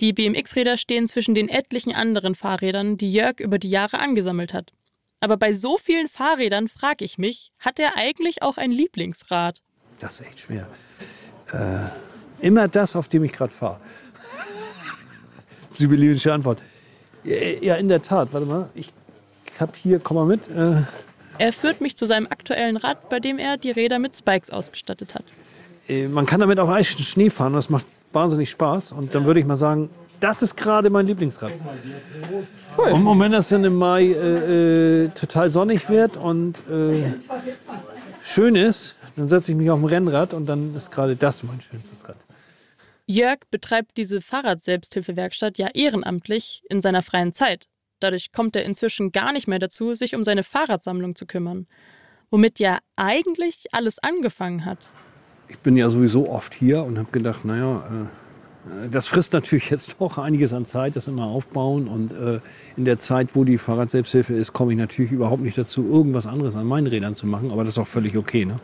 Die 0.00 0.12
BMX-Räder 0.12 0.76
stehen 0.76 1.06
zwischen 1.06 1.34
den 1.34 1.48
etlichen 1.48 1.94
anderen 1.94 2.34
Fahrrädern, 2.34 2.96
die 2.96 3.12
Jörg 3.12 3.38
über 3.38 3.58
die 3.58 3.70
Jahre 3.70 4.00
angesammelt 4.00 4.52
hat. 4.52 4.72
Aber 5.20 5.36
bei 5.36 5.54
so 5.54 5.78
vielen 5.78 6.08
Fahrrädern 6.08 6.68
frage 6.68 7.04
ich 7.04 7.18
mich, 7.18 7.52
hat 7.58 7.78
er 7.78 7.96
eigentlich 7.96 8.42
auch 8.42 8.56
ein 8.56 8.72
Lieblingsrad? 8.72 9.62
Das 10.00 10.20
ist 10.20 10.26
echt 10.26 10.40
schwer. 10.40 10.68
Äh, 11.52 12.46
immer 12.46 12.68
das, 12.68 12.96
auf 12.96 13.08
dem 13.08 13.22
ich 13.24 13.32
gerade 13.32 13.52
fahre. 13.52 13.80
Sibyllinische 15.74 16.32
Antwort. 16.32 16.60
Ja, 17.24 17.76
in 17.76 17.88
der 17.88 18.02
Tat. 18.02 18.28
Warte 18.32 18.46
mal. 18.46 18.68
Ich 18.74 18.92
habe 19.58 19.72
hier, 19.76 19.98
komm 19.98 20.16
mal 20.16 20.26
mit. 20.26 20.48
Äh, 20.48 20.82
Er 21.38 21.52
führt 21.52 21.80
mich 21.80 21.96
zu 21.96 22.06
seinem 22.06 22.26
aktuellen 22.26 22.76
Rad, 22.76 23.08
bei 23.08 23.20
dem 23.20 23.38
er 23.38 23.56
die 23.56 23.70
Räder 23.70 23.98
mit 23.98 24.14
Spikes 24.14 24.50
ausgestattet 24.50 25.14
hat. 25.14 25.24
äh, 25.88 26.08
man 26.08 26.26
kann 26.26 26.40
damit 26.40 26.58
auf 26.58 26.68
Eis 26.68 26.94
und 26.94 27.04
Schnee 27.04 27.30
fahren. 27.30 27.52
Das 27.54 27.70
macht 27.70 27.84
wahnsinnig 28.12 28.50
Spaß. 28.50 28.92
Und 28.92 29.14
dann 29.14 29.24
würde 29.26 29.40
ich 29.40 29.46
mal 29.46 29.56
sagen, 29.56 29.90
das 30.20 30.42
ist 30.42 30.56
gerade 30.56 30.90
mein 30.90 31.06
Lieblingsrad. 31.06 31.52
Und, 32.76 33.06
und 33.06 33.20
wenn 33.20 33.32
das 33.32 33.48
dann 33.48 33.64
im 33.64 33.74
Mai 33.76 34.04
äh, 34.06 35.04
äh, 35.04 35.08
total 35.08 35.48
sonnig 35.50 35.88
wird 35.88 36.16
und 36.16 36.58
äh, 36.70 37.04
schön 38.22 38.54
ist, 38.54 38.96
dann 39.16 39.28
setze 39.28 39.52
ich 39.52 39.58
mich 39.58 39.70
auf 39.70 39.78
ein 39.80 39.84
Rennrad 39.86 40.34
und 40.34 40.46
dann 40.46 40.74
ist 40.74 40.90
gerade 40.90 41.14
das 41.16 41.42
mein 41.42 41.60
schönstes 41.60 42.08
Rad. 42.08 42.16
Jörg 43.06 43.40
betreibt 43.50 43.96
diese 43.98 44.20
Fahrrad-Selbsthilfewerkstatt 44.20 45.58
ja 45.58 45.68
ehrenamtlich 45.74 46.62
in 46.70 46.80
seiner 46.80 47.02
freien 47.02 47.34
Zeit. 47.34 47.68
Dadurch 48.00 48.32
kommt 48.32 48.56
er 48.56 48.64
inzwischen 48.64 49.12
gar 49.12 49.32
nicht 49.32 49.46
mehr 49.46 49.58
dazu, 49.58 49.94
sich 49.94 50.14
um 50.14 50.24
seine 50.24 50.42
Fahrradsammlung 50.42 51.14
zu 51.14 51.26
kümmern. 51.26 51.66
Womit 52.30 52.58
ja 52.58 52.78
eigentlich 52.96 53.66
alles 53.72 53.98
angefangen 53.98 54.64
hat. 54.64 54.78
ich 55.48 55.58
bin 55.58 55.76
ja 55.76 55.88
sowieso 55.90 56.30
oft 56.30 56.54
hier 56.54 56.82
und 56.82 56.98
habe 56.98 57.10
gedacht, 57.10 57.44
naja, 57.44 57.84
äh, 57.86 58.88
das 58.90 59.06
frisst 59.06 59.34
natürlich 59.34 59.68
jetzt 59.70 59.96
doch 60.00 60.16
einiges 60.16 60.54
an 60.54 60.64
Zeit, 60.64 60.96
das 60.96 61.06
immer 61.06 61.26
aufbauen. 61.26 61.86
Und 61.86 62.12
äh, 62.12 62.40
in 62.76 62.86
der 62.86 62.98
Zeit, 62.98 63.36
wo 63.36 63.44
die 63.44 63.58
Fahrradselbsthilfe 63.58 64.34
ist, 64.34 64.54
komme 64.54 64.72
ich 64.72 64.78
natürlich 64.78 65.12
überhaupt 65.12 65.42
nicht 65.42 65.58
dazu, 65.58 65.86
irgendwas 65.86 66.26
anderes 66.26 66.56
an 66.56 66.66
meinen 66.66 66.86
Rädern 66.86 67.14
zu 67.14 67.26
machen. 67.26 67.50
Aber 67.50 67.64
das 67.64 67.74
ist 67.74 67.78
auch 67.78 67.86
völlig 67.86 68.16
okay. 68.16 68.46
Ne? 68.46 68.58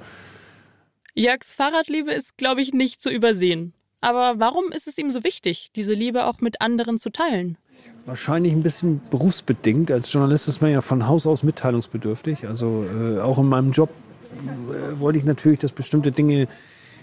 Jörgs 1.14 1.52
Fahrradliebe 1.52 2.12
ist, 2.12 2.38
glaube 2.38 2.62
ich, 2.62 2.72
nicht 2.72 3.02
zu 3.02 3.10
übersehen. 3.10 3.74
Aber 4.00 4.38
warum 4.38 4.72
ist 4.72 4.88
es 4.88 4.96
ihm 4.98 5.10
so 5.10 5.24
wichtig, 5.24 5.70
diese 5.76 5.92
Liebe 5.92 6.26
auch 6.26 6.40
mit 6.40 6.60
anderen 6.60 6.98
zu 6.98 7.10
teilen? 7.10 7.58
Wahrscheinlich 8.06 8.52
ein 8.52 8.62
bisschen 8.62 9.00
berufsbedingt. 9.10 9.90
Als 9.90 10.12
Journalist 10.12 10.48
ist 10.48 10.62
man 10.62 10.70
ja 10.70 10.80
von 10.80 11.06
Haus 11.06 11.26
aus 11.26 11.42
mitteilungsbedürftig. 11.42 12.46
Also 12.46 12.84
äh, 12.84 13.20
auch 13.20 13.38
in 13.38 13.46
meinem 13.46 13.72
Job 13.72 13.90
äh, 14.32 14.98
wollte 14.98 15.18
ich 15.18 15.24
natürlich, 15.24 15.58
dass 15.58 15.72
bestimmte 15.72 16.12
Dinge 16.12 16.48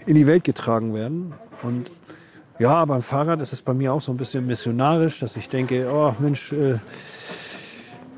in 0.06 0.14
die 0.14 0.26
Welt 0.26 0.44
getragen 0.44 0.94
werden. 0.94 1.34
Und 1.62 1.90
ja, 2.58 2.84
beim 2.84 3.02
Fahrrad 3.02 3.40
ist 3.40 3.52
es 3.52 3.62
bei 3.62 3.74
mir 3.74 3.92
auch 3.92 4.00
so 4.00 4.12
ein 4.12 4.16
bisschen 4.16 4.46
missionarisch, 4.46 5.20
dass 5.20 5.36
ich 5.36 5.48
denke, 5.48 5.88
oh 5.92 6.14
Mensch, 6.18 6.52
äh, 6.52 6.78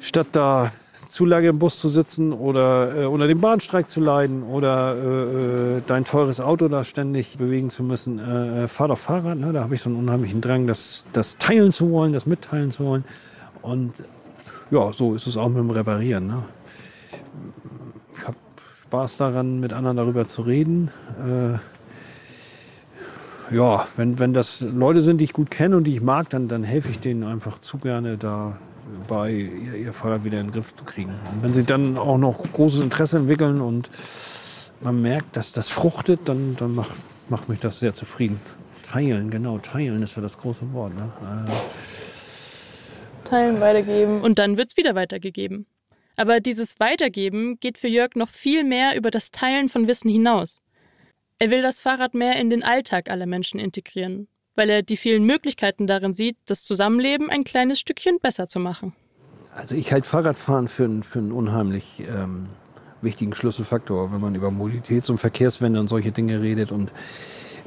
statt 0.00 0.28
da 0.32 0.72
zu 1.10 1.26
lange 1.26 1.48
im 1.48 1.58
Bus 1.58 1.80
zu 1.80 1.88
sitzen 1.88 2.32
oder 2.32 3.02
äh, 3.02 3.04
unter 3.06 3.26
dem 3.26 3.40
Bahnstreik 3.40 3.88
zu 3.90 4.00
leiden 4.00 4.44
oder 4.44 4.94
äh, 4.94 5.78
äh, 5.78 5.82
dein 5.86 6.04
teures 6.04 6.40
Auto 6.40 6.68
da 6.68 6.84
ständig 6.84 7.36
bewegen 7.36 7.70
zu 7.70 7.82
müssen, 7.82 8.20
äh, 8.20 8.64
äh, 8.64 8.68
fahr 8.68 8.88
doch 8.88 8.98
Fahrrad. 8.98 9.38
Ne? 9.38 9.52
Da 9.52 9.62
habe 9.64 9.74
ich 9.74 9.82
so 9.82 9.90
einen 9.90 9.98
unheimlichen 9.98 10.40
Drang, 10.40 10.68
das, 10.68 11.04
das 11.12 11.36
teilen 11.36 11.72
zu 11.72 11.90
wollen, 11.90 12.12
das 12.12 12.26
mitteilen 12.26 12.70
zu 12.70 12.84
wollen. 12.84 13.04
Und 13.60 13.94
ja, 14.70 14.92
so 14.92 15.14
ist 15.14 15.26
es 15.26 15.36
auch 15.36 15.48
mit 15.48 15.58
dem 15.58 15.70
Reparieren. 15.70 16.28
Ne? 16.28 16.44
Ich 18.16 18.26
habe 18.26 18.36
Spaß 18.82 19.16
daran, 19.16 19.58
mit 19.58 19.72
anderen 19.72 19.96
darüber 19.96 20.28
zu 20.28 20.42
reden. 20.42 20.92
Äh, 21.18 21.58
ja, 23.56 23.84
wenn, 23.96 24.20
wenn 24.20 24.32
das 24.32 24.60
Leute 24.60 25.02
sind, 25.02 25.18
die 25.18 25.24
ich 25.24 25.32
gut 25.32 25.50
kenne 25.50 25.76
und 25.76 25.84
die 25.84 25.92
ich 25.94 26.02
mag, 26.02 26.30
dann, 26.30 26.46
dann 26.46 26.62
helfe 26.62 26.90
ich 26.90 27.00
denen 27.00 27.24
einfach 27.24 27.58
zu 27.58 27.78
gerne 27.78 28.16
dabei, 28.92 29.32
ihr, 29.32 29.74
ihr 29.74 29.92
Fahrrad 29.92 30.24
wieder 30.24 30.40
in 30.40 30.48
den 30.48 30.52
Griff 30.52 30.74
zu 30.74 30.84
kriegen. 30.84 31.10
Und 31.32 31.42
wenn 31.42 31.54
sie 31.54 31.64
dann 31.64 31.96
auch 31.96 32.18
noch 32.18 32.42
großes 32.52 32.80
Interesse 32.80 33.18
entwickeln 33.18 33.60
und 33.60 33.90
man 34.80 35.00
merkt, 35.00 35.36
dass 35.36 35.52
das 35.52 35.68
fruchtet, 35.70 36.28
dann, 36.28 36.56
dann 36.56 36.74
macht, 36.74 36.94
macht 37.28 37.48
mich 37.48 37.60
das 37.60 37.80
sehr 37.80 37.94
zufrieden. 37.94 38.40
Teilen, 38.82 39.30
genau, 39.30 39.58
teilen 39.58 40.02
ist 40.02 40.16
ja 40.16 40.22
das 40.22 40.38
große 40.38 40.72
Wort. 40.72 40.94
Ne? 40.94 41.12
Äh, 41.48 43.28
Teilen, 43.28 43.60
weitergeben. 43.60 44.20
Und 44.22 44.38
dann 44.38 44.56
wird's 44.56 44.76
wieder 44.76 44.94
weitergegeben. 44.94 45.66
Aber 46.16 46.40
dieses 46.40 46.80
Weitergeben 46.80 47.58
geht 47.60 47.78
für 47.78 47.88
Jörg 47.88 48.16
noch 48.16 48.30
viel 48.30 48.64
mehr 48.64 48.96
über 48.96 49.10
das 49.10 49.30
Teilen 49.30 49.68
von 49.68 49.86
Wissen 49.86 50.10
hinaus. 50.10 50.60
Er 51.38 51.50
will 51.50 51.62
das 51.62 51.80
Fahrrad 51.80 52.12
mehr 52.12 52.36
in 52.36 52.50
den 52.50 52.62
Alltag 52.62 53.08
aller 53.08 53.26
Menschen 53.26 53.58
integrieren, 53.60 54.28
weil 54.54 54.70
er 54.70 54.82
die 54.82 54.96
vielen 54.96 55.24
Möglichkeiten 55.24 55.86
darin 55.86 56.14
sieht, 56.14 56.36
das 56.46 56.62
Zusammenleben 56.64 57.30
ein 57.30 57.44
kleines 57.44 57.80
Stückchen 57.80 58.18
besser 58.20 58.48
zu 58.48 58.58
machen. 58.58 58.94
Also 59.54 59.74
ich 59.74 59.92
halte 59.92 60.06
Fahrradfahren 60.08 60.68
für, 60.68 60.84
einen- 60.84 61.02
für 61.02 61.18
einen 61.18 61.32
unheimlich 61.32 62.00
ähm, 62.08 62.46
wichtigen 63.02 63.34
Schlüsselfaktor, 63.34 64.12
wenn 64.12 64.20
man 64.20 64.34
über 64.34 64.48
Mobilitäts- 64.48 65.10
und 65.10 65.18
Verkehrswende 65.18 65.80
und 65.80 65.88
solche 65.88 66.12
Dinge 66.12 66.40
redet. 66.40 66.70
Und 66.72 66.92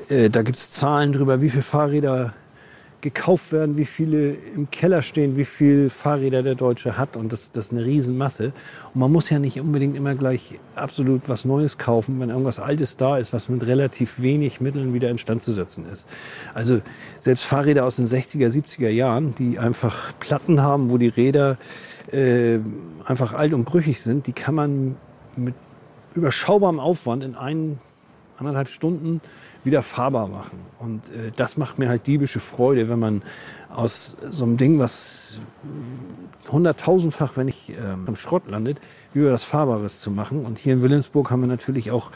äh, 0.09 0.29
da 0.29 0.41
gibt 0.43 0.57
es 0.57 0.71
Zahlen 0.71 1.11
drüber, 1.13 1.41
wie 1.41 1.49
viele 1.49 1.63
Fahrräder 1.63 2.33
gekauft 3.03 3.51
werden, 3.51 3.77
wie 3.77 3.85
viele 3.85 4.33
im 4.55 4.71
Keller 4.71 5.01
stehen, 5.01 5.35
wie 5.35 5.45
viele 5.45 5.89
Fahrräder 5.89 6.41
der 6.41 6.55
Deutsche 6.55 6.97
hat. 6.97 7.15
Und 7.15 7.31
das, 7.31 7.51
das 7.51 7.65
ist 7.65 7.71
eine 7.73 7.85
Riesenmasse. 7.85 8.53
Und 8.93 8.99
man 9.01 9.11
muss 9.11 9.29
ja 9.29 9.37
nicht 9.37 9.59
unbedingt 9.59 9.95
immer 9.95 10.15
gleich 10.15 10.59
absolut 10.75 11.27
was 11.27 11.45
Neues 11.45 11.77
kaufen, 11.77 12.19
wenn 12.19 12.29
irgendwas 12.29 12.59
Altes 12.59 12.97
da 12.97 13.17
ist, 13.17 13.33
was 13.33 13.49
mit 13.49 13.67
relativ 13.67 14.21
wenig 14.21 14.61
Mitteln 14.61 14.93
wieder 14.93 15.09
instand 15.11 15.43
zu 15.43 15.51
setzen 15.51 15.85
ist. 15.91 16.07
Also 16.53 16.81
selbst 17.19 17.43
Fahrräder 17.43 17.85
aus 17.85 17.97
den 17.97 18.07
60er, 18.07 18.47
70er 18.47 18.89
Jahren, 18.89 19.35
die 19.35 19.59
einfach 19.59 20.13
Platten 20.19 20.61
haben, 20.61 20.89
wo 20.89 20.97
die 20.97 21.09
Räder 21.09 21.57
äh, 22.11 22.59
einfach 23.05 23.33
alt 23.33 23.53
und 23.53 23.65
brüchig 23.65 24.01
sind, 24.01 24.27
die 24.27 24.33
kann 24.33 24.55
man 24.55 24.95
mit 25.35 25.55
überschaubarem 26.15 26.79
Aufwand 26.79 27.23
in 27.23 27.35
ein, 27.35 27.79
anderthalb 28.37 28.69
Stunden 28.69 29.21
wieder 29.63 29.81
fahrbar 29.81 30.27
machen. 30.27 30.59
Und 30.79 31.09
äh, 31.09 31.31
das 31.35 31.57
macht 31.57 31.79
mir 31.79 31.89
halt 31.89 32.07
diebische 32.07 32.39
Freude, 32.39 32.89
wenn 32.89 32.99
man 32.99 33.21
aus 33.73 34.17
so 34.23 34.45
einem 34.45 34.57
Ding, 34.57 34.79
was 34.79 35.39
hunderttausendfach, 36.51 37.37
wenn 37.37 37.47
ich 37.47 37.71
äh, 37.71 37.75
am 38.05 38.15
Schrott 38.15 38.49
landet, 38.49 38.79
über 39.13 39.29
das 39.29 39.43
Fahrbares 39.43 40.01
zu 40.01 40.11
machen. 40.11 40.45
Und 40.45 40.59
hier 40.59 40.73
in 40.73 40.81
Wilhelmsburg 40.81 41.31
haben 41.31 41.41
wir 41.41 41.47
natürlich 41.47 41.91
auch 41.91 42.11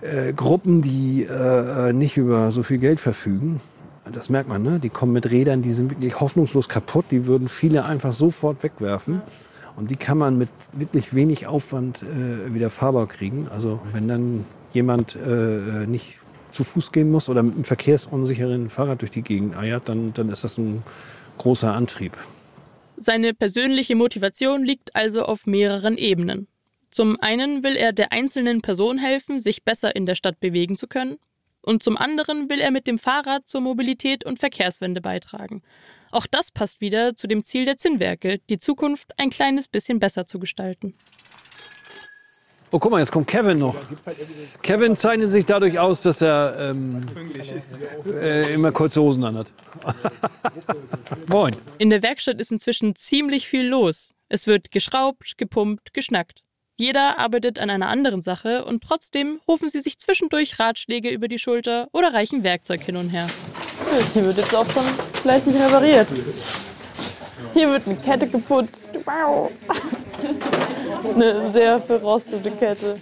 äh, 0.00 0.32
Gruppen, 0.32 0.82
die 0.82 1.26
äh, 1.28 1.90
äh, 1.90 1.92
nicht 1.92 2.16
über 2.16 2.50
so 2.50 2.62
viel 2.62 2.78
Geld 2.78 3.00
verfügen. 3.00 3.60
Das 4.10 4.30
merkt 4.30 4.48
man, 4.48 4.62
ne? 4.62 4.80
Die 4.80 4.88
kommen 4.88 5.12
mit 5.12 5.30
Rädern, 5.30 5.62
die 5.62 5.70
sind 5.70 5.90
wirklich 5.90 6.20
hoffnungslos 6.20 6.68
kaputt. 6.68 7.06
Die 7.10 7.26
würden 7.26 7.48
viele 7.48 7.84
einfach 7.84 8.12
sofort 8.12 8.62
wegwerfen. 8.64 9.22
Und 9.76 9.90
die 9.90 9.96
kann 9.96 10.18
man 10.18 10.36
mit 10.38 10.48
wirklich 10.72 11.14
wenig 11.14 11.46
Aufwand 11.46 12.02
äh, 12.02 12.52
wieder 12.52 12.68
fahrbar 12.68 13.06
kriegen. 13.06 13.48
Also 13.48 13.80
wenn 13.92 14.08
dann 14.08 14.44
jemand 14.72 15.16
äh, 15.16 15.86
nicht 15.86 16.18
zu 16.50 16.64
Fuß 16.64 16.92
gehen 16.92 17.10
muss 17.10 17.28
oder 17.28 17.42
mit 17.42 17.54
einem 17.54 17.64
verkehrsunsicheren 17.64 18.68
Fahrrad 18.68 19.00
durch 19.00 19.10
die 19.10 19.22
Gegend 19.22 19.56
eiert, 19.56 19.88
dann, 19.88 20.12
dann 20.12 20.28
ist 20.28 20.44
das 20.44 20.58
ein 20.58 20.82
großer 21.38 21.72
Antrieb. 21.72 22.16
Seine 22.96 23.34
persönliche 23.34 23.96
Motivation 23.96 24.64
liegt 24.64 24.94
also 24.94 25.22
auf 25.22 25.46
mehreren 25.46 25.96
Ebenen. 25.96 26.46
Zum 26.90 27.18
einen 27.20 27.64
will 27.64 27.74
er 27.74 27.92
der 27.92 28.12
einzelnen 28.12 28.60
Person 28.60 28.98
helfen, 28.98 29.40
sich 29.40 29.64
besser 29.64 29.96
in 29.96 30.04
der 30.04 30.14
Stadt 30.14 30.40
bewegen 30.40 30.76
zu 30.76 30.86
können. 30.86 31.16
Und 31.62 31.82
zum 31.82 31.96
anderen 31.96 32.50
will 32.50 32.60
er 32.60 32.70
mit 32.70 32.86
dem 32.86 32.98
Fahrrad 32.98 33.48
zur 33.48 33.60
Mobilität 33.60 34.24
und 34.24 34.38
Verkehrswende 34.38 35.00
beitragen. 35.00 35.62
Auch 36.10 36.26
das 36.26 36.50
passt 36.50 36.80
wieder 36.80 37.14
zu 37.14 37.26
dem 37.26 37.44
Ziel 37.44 37.64
der 37.64 37.78
Zinnwerke, 37.78 38.40
die 38.50 38.58
Zukunft 38.58 39.12
ein 39.16 39.30
kleines 39.30 39.68
bisschen 39.68 39.98
besser 40.00 40.26
zu 40.26 40.38
gestalten. 40.38 40.94
Oh, 42.74 42.78
guck 42.78 42.90
mal, 42.90 43.00
jetzt 43.00 43.12
kommt 43.12 43.26
Kevin 43.26 43.58
noch. 43.58 43.76
Kevin 44.62 44.96
zeichnet 44.96 45.28
sich 45.28 45.44
dadurch 45.44 45.78
aus, 45.78 46.00
dass 46.00 46.22
er 46.22 46.56
ähm, 46.58 47.06
äh, 48.18 48.54
immer 48.54 48.72
kurze 48.72 49.02
Hosen 49.02 49.24
anhat. 49.24 49.48
Moin. 51.28 51.54
In 51.76 51.90
der 51.90 52.02
Werkstatt 52.02 52.40
ist 52.40 52.50
inzwischen 52.50 52.96
ziemlich 52.96 53.46
viel 53.46 53.66
los. 53.66 54.14
Es 54.30 54.46
wird 54.46 54.70
geschraubt, 54.70 55.34
gepumpt, 55.36 55.92
geschnackt. 55.92 56.40
Jeder 56.78 57.18
arbeitet 57.18 57.58
an 57.58 57.68
einer 57.68 57.88
anderen 57.88 58.22
Sache 58.22 58.64
und 58.64 58.82
trotzdem 58.82 59.40
rufen 59.46 59.68
sie 59.68 59.82
sich 59.82 59.98
zwischendurch 59.98 60.58
Ratschläge 60.58 61.10
über 61.10 61.28
die 61.28 61.38
Schulter 61.38 61.88
oder 61.92 62.14
reichen 62.14 62.42
Werkzeug 62.42 62.80
hin 62.80 62.96
und 62.96 63.10
her. 63.10 63.28
Hier 64.14 64.24
wird 64.24 64.38
jetzt 64.38 64.54
auch 64.54 64.64
schon 64.64 64.84
fleißig 65.20 65.54
repariert. 65.56 66.08
Hier 67.52 67.68
wird 67.68 67.86
eine 67.86 67.96
Kette 67.96 68.26
geputzt. 68.26 68.88
Wow. 69.04 69.52
Eine 71.14 71.50
sehr 71.50 71.78
verrostete 71.80 72.50
Kette. 72.50 73.00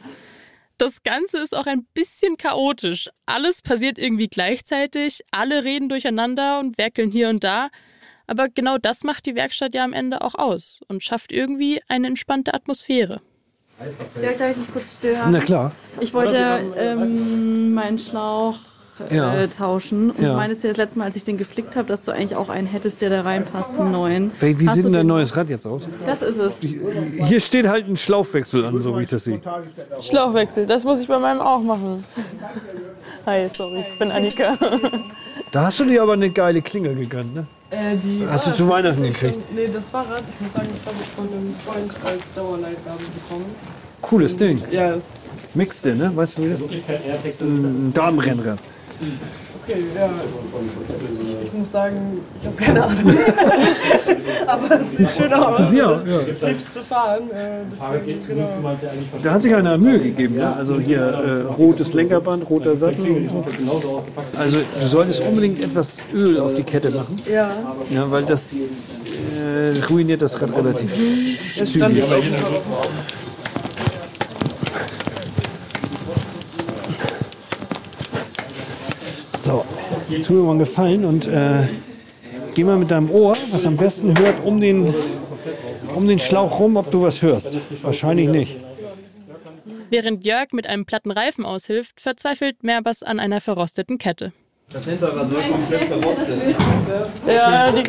Das 0.78 1.02
Ganze 1.02 1.38
ist 1.38 1.54
auch 1.54 1.66
ein 1.66 1.84
bisschen 1.92 2.38
chaotisch. 2.38 3.10
Alles 3.26 3.60
passiert 3.60 3.98
irgendwie 3.98 4.28
gleichzeitig, 4.28 5.20
alle 5.30 5.62
reden 5.62 5.90
durcheinander 5.90 6.58
und 6.58 6.78
werkeln 6.78 7.10
hier 7.10 7.28
und 7.28 7.44
da. 7.44 7.68
Aber 8.26 8.48
genau 8.48 8.78
das 8.78 9.04
macht 9.04 9.26
die 9.26 9.34
Werkstatt 9.34 9.74
ja 9.74 9.84
am 9.84 9.92
Ende 9.92 10.22
auch 10.22 10.34
aus 10.34 10.80
und 10.88 11.02
schafft 11.02 11.32
irgendwie 11.32 11.82
eine 11.88 12.06
entspannte 12.06 12.54
Atmosphäre. 12.54 13.20
Darf 13.78 14.50
ich 14.50 14.56
mich 14.56 14.72
kurz 14.72 14.94
stören? 14.98 15.32
Na 15.32 15.40
klar. 15.40 15.72
Ich 16.00 16.14
wollte 16.14 16.60
ähm, 16.76 17.74
meinen 17.74 17.98
Schlauch 17.98 18.58
äh, 19.10 19.16
ja. 19.16 19.46
tauschen. 19.46 20.10
Und 20.10 20.20
ja. 20.20 20.30
du 20.30 20.34
meintest 20.36 20.64
ja 20.64 20.70
das 20.70 20.76
letzte 20.76 20.98
Mal, 20.98 21.06
als 21.06 21.16
ich 21.16 21.24
den 21.24 21.36
geflickt 21.36 21.76
habe, 21.76 21.88
dass 21.88 22.04
du 22.04 22.12
eigentlich 22.12 22.36
auch 22.36 22.48
einen 22.48 22.66
hättest, 22.66 23.02
der 23.02 23.10
da 23.10 23.22
reinpasst, 23.22 23.78
einen 23.78 23.92
neuen. 23.92 24.30
Wie, 24.40 24.58
wie 24.58 24.68
sieht 24.68 24.84
denn 24.84 24.92
dein 24.92 25.06
neues 25.06 25.36
Rad 25.36 25.48
jetzt 25.48 25.66
aus? 25.66 25.88
Das 26.06 26.22
ist 26.22 26.38
es. 26.38 26.58
Hier 26.60 27.40
steht 27.40 27.68
halt 27.68 27.88
ein 27.88 27.96
Schlauchwechsel 27.96 28.64
an, 28.64 28.82
so 28.82 28.96
wie 28.98 29.02
ich 29.02 29.08
das 29.08 29.24
sehe. 29.24 29.40
Schlauchwechsel, 30.00 30.66
das 30.66 30.84
muss 30.84 31.00
ich 31.00 31.08
bei 31.08 31.18
meinem 31.18 31.40
auch 31.40 31.62
machen. 31.62 32.04
Hi, 33.26 33.48
sorry, 33.56 33.84
ich 33.92 33.98
bin 33.98 34.10
Annika. 34.10 34.56
Da 35.52 35.64
hast 35.64 35.80
du 35.80 35.84
dir 35.84 36.02
aber 36.02 36.12
eine 36.12 36.30
geile 36.30 36.62
Klinge 36.62 36.94
gegönnt, 36.94 37.34
ne? 37.34 37.46
Äh, 37.70 37.96
hast 38.28 38.46
du 38.46 38.52
zu 38.52 38.68
Weihnachten 38.68 39.02
gekriegt? 39.02 39.36
Nee, 39.54 39.68
das 39.72 39.88
Fahrrad, 39.88 40.22
ich 40.28 40.40
muss 40.40 40.52
sagen, 40.52 40.68
das 40.72 40.86
habe 40.86 40.96
ich 41.00 41.08
von 41.08 41.26
einem 41.26 41.54
Freund 41.64 41.92
als 42.04 42.22
Dauerleitgabe 42.34 42.98
bekommen. 42.98 43.46
Cooles 44.00 44.36
Ding. 44.36 44.62
Ja, 44.70 44.94
das 44.94 45.04
Mixte, 45.54 45.94
ne? 45.94 46.10
Weißt 46.14 46.38
du, 46.38 46.44
wie 46.44 46.48
das 46.50 46.60
ist? 46.60 47.42
Ein 47.42 47.92
Damenrennrad. 47.92 48.58
Okay, 49.62 49.82
ja. 49.94 50.10
Ich, 51.22 51.46
ich 51.46 51.52
muss 51.52 51.72
sagen, 51.72 52.20
ich 52.40 52.46
habe 52.46 52.56
keine 52.56 52.82
Ahnung. 52.82 53.14
Aber 54.46 54.76
es 54.76 54.96
sieht 54.96 55.10
schön 55.10 55.32
aus. 55.32 55.72
Ja, 55.72 56.00
ja. 56.04 56.48
Ich 56.48 56.70
zu 56.72 56.82
fahren. 56.82 57.30
Äh, 57.30 57.64
deswegen, 57.70 58.26
genau. 58.26 58.76
Da 59.22 59.32
hat 59.32 59.42
sich 59.42 59.54
einer 59.54 59.78
Mühe 59.78 60.00
gegeben. 60.00 60.36
Ne? 60.36 60.54
Also 60.54 60.80
hier 60.80 61.00
äh, 61.00 61.52
rotes 61.52 61.92
Lenkerband, 61.92 62.48
roter 62.48 62.74
Sattel 62.76 63.10
und 63.10 63.30
so. 63.30 63.44
Also 64.38 64.58
du 64.80 64.86
solltest 64.86 65.20
unbedingt 65.20 65.62
etwas 65.62 65.98
Öl 66.14 66.40
auf 66.40 66.54
die 66.54 66.62
Kette 66.64 66.90
machen. 66.90 67.20
Ja. 67.30 67.50
Ja, 67.90 68.10
weil 68.10 68.24
das 68.24 68.54
äh, 68.54 69.84
ruiniert 69.88 70.22
das 70.22 70.40
Rad 70.40 70.56
relativ 70.56 70.94
zügig. 71.64 72.02
So, 79.40 79.64
tu 80.24 80.32
mir 80.34 80.42
mal 80.42 80.50
einen 80.50 80.58
Gefallen 80.58 81.04
und 81.04 81.26
äh, 81.26 81.66
geh 82.54 82.64
mal 82.64 82.76
mit 82.76 82.90
deinem 82.90 83.10
Ohr, 83.10 83.30
was 83.30 83.66
am 83.66 83.76
besten 83.76 84.18
hört, 84.18 84.44
um 84.44 84.60
den, 84.60 84.94
um 85.94 86.06
den 86.06 86.18
Schlauch 86.18 86.60
rum, 86.60 86.76
ob 86.76 86.90
du 86.90 87.02
was 87.02 87.22
hörst. 87.22 87.56
Wahrscheinlich 87.82 88.28
nicht. 88.28 88.56
Während 89.88 90.24
Jörg 90.24 90.52
mit 90.52 90.66
einem 90.66 90.84
platten 90.84 91.10
Reifen 91.10 91.44
aushilft, 91.44 92.00
verzweifelt 92.00 92.62
Merbas 92.62 93.02
an 93.02 93.18
einer 93.18 93.40
verrosteten 93.40 93.98
Kette. 93.98 94.32
Das 94.72 94.84
Hinterrad 94.84 95.28
wird 95.28 95.50
komplett 95.50 95.84
verrostet. 95.84 96.56
Ja, 97.26 97.72
die, 97.72 97.82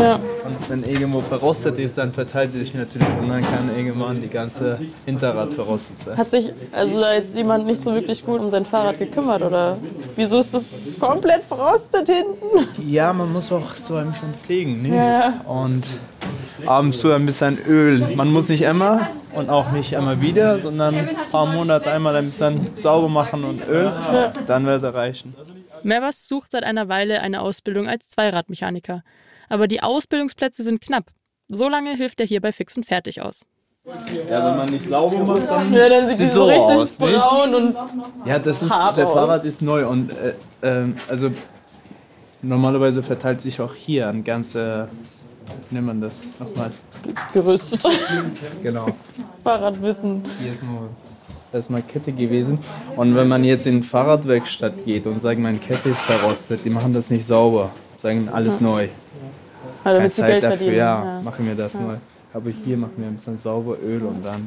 ja. 0.00 0.14
Und 0.14 0.70
wenn 0.70 0.84
irgendwo 0.84 1.20
verrostet 1.20 1.78
ist, 1.78 1.98
dann 1.98 2.10
verteilt 2.10 2.52
sie 2.52 2.60
sich 2.60 2.72
natürlich 2.72 3.06
und 3.20 3.28
dann 3.28 3.42
kann 3.42 3.70
irgendwann 3.76 4.22
die 4.22 4.28
ganze 4.28 4.78
Hinterrad 5.04 5.52
verrostet 5.52 6.00
sein. 6.00 6.16
Hat 6.16 6.30
sich 6.30 6.54
also 6.72 7.00
da 7.00 7.12
jetzt 7.12 7.34
jemand 7.36 7.66
nicht 7.66 7.82
so 7.82 7.92
wirklich 7.92 8.24
gut 8.24 8.40
um 8.40 8.48
sein 8.48 8.64
Fahrrad 8.64 8.98
gekümmert 8.98 9.42
oder 9.42 9.76
wieso 10.16 10.38
ist 10.38 10.54
das 10.54 10.64
komplett 10.98 11.42
verrostet 11.42 12.08
hinten? 12.08 12.68
Ja, 12.88 13.12
man 13.12 13.30
muss 13.30 13.52
auch 13.52 13.74
so 13.74 13.96
ein 13.96 14.08
bisschen 14.08 14.32
pflegen. 14.32 14.80
Ne? 14.80 14.96
Ja. 14.96 15.40
Und 15.46 15.84
abends 16.66 17.00
so 17.00 17.12
ein 17.12 17.26
bisschen 17.26 17.58
Öl. 17.66 18.14
Man 18.14 18.32
muss 18.32 18.48
nicht 18.48 18.62
immer 18.62 19.08
und 19.34 19.50
auch 19.50 19.72
nicht 19.72 19.92
immer 19.92 20.20
wieder, 20.20 20.60
sondern 20.60 20.94
ein 20.94 21.16
paar 21.30 21.46
Monate 21.46 21.90
einmal 21.90 22.16
ein 22.16 22.26
bisschen 22.26 22.66
sauber 22.78 23.08
machen 23.08 23.44
und 23.44 23.66
Öl, 23.66 23.92
dann 24.46 24.66
wird 24.66 24.82
er 24.82 24.94
reichen. 24.94 25.34
Mervas 25.82 26.26
sucht 26.26 26.52
seit 26.52 26.64
einer 26.64 26.88
Weile 26.88 27.20
eine 27.20 27.40
Ausbildung 27.40 27.88
als 27.88 28.08
Zweiradmechaniker. 28.08 29.02
Aber 29.48 29.68
die 29.68 29.82
Ausbildungsplätze 29.82 30.62
sind 30.62 30.80
knapp. 30.80 31.04
So 31.48 31.68
lange 31.68 31.94
hilft 31.94 32.20
er 32.20 32.26
hier 32.26 32.40
bei 32.40 32.50
Fix 32.50 32.76
und 32.76 32.84
Fertig 32.84 33.22
aus. 33.22 33.46
Ja, 34.28 34.44
wenn 34.44 34.56
man 34.56 34.68
nicht 34.68 34.82
sauber 34.82 35.18
macht, 35.18 35.48
dann, 35.48 35.72
ja, 35.72 35.88
dann 35.88 36.08
sieht, 36.08 36.18
sieht 36.18 36.26
die 36.26 36.32
so 36.32 36.44
richtig 36.46 36.76
aus, 36.76 36.96
braun 36.96 37.50
ne? 37.50 37.56
und 37.56 37.76
Ja, 38.24 38.40
das 38.40 38.62
ist, 38.62 38.70
der 38.70 39.06
aus. 39.06 39.14
Fahrrad 39.14 39.44
ist 39.44 39.62
neu 39.62 39.86
und 39.86 40.10
äh, 40.12 40.80
äh, 40.80 40.86
also 41.08 41.30
normalerweise 42.42 43.04
verteilt 43.04 43.40
sich 43.40 43.60
auch 43.60 43.74
hier 43.74 44.08
ein 44.08 44.24
ganze 44.24 44.88
nennt 45.70 45.86
man 45.86 46.00
das 46.00 46.26
nochmal? 46.38 46.72
Gerüst. 47.32 47.86
genau. 48.62 48.88
Fahrradwissen. 49.42 50.22
Hier 50.42 50.52
ist 50.52 50.62
nur 50.62 50.88
erstmal 51.52 51.82
Kette 51.82 52.12
gewesen. 52.12 52.58
Und 52.96 53.14
wenn 53.14 53.28
man 53.28 53.44
jetzt 53.44 53.66
in 53.66 53.82
Fahrradwerkstatt 53.82 54.84
geht 54.84 55.06
und 55.06 55.20
sagt, 55.20 55.40
meine 55.40 55.58
Kette 55.58 55.90
ist 55.90 56.00
verrostet, 56.00 56.60
die 56.64 56.70
machen 56.70 56.92
das 56.92 57.10
nicht 57.10 57.26
sauber. 57.26 57.70
Sagen 57.96 58.28
alles 58.32 58.60
ja. 58.60 58.66
neu. 58.66 58.88
Also 59.84 59.98
Keine 59.98 60.10
Zeit 60.10 60.42
dafür, 60.42 60.72
ja, 60.72 61.04
ja, 61.04 61.20
machen 61.22 61.46
wir 61.46 61.54
das 61.54 61.74
ja. 61.74 61.80
neu 61.80 61.96
aber 62.36 62.50
hier 62.50 62.76
machen 62.76 62.92
wir 62.98 63.06
ein 63.06 63.14
bisschen 63.14 63.36
sauber 63.36 63.78
Öl 63.82 64.02
und 64.02 64.22
dann, 64.22 64.46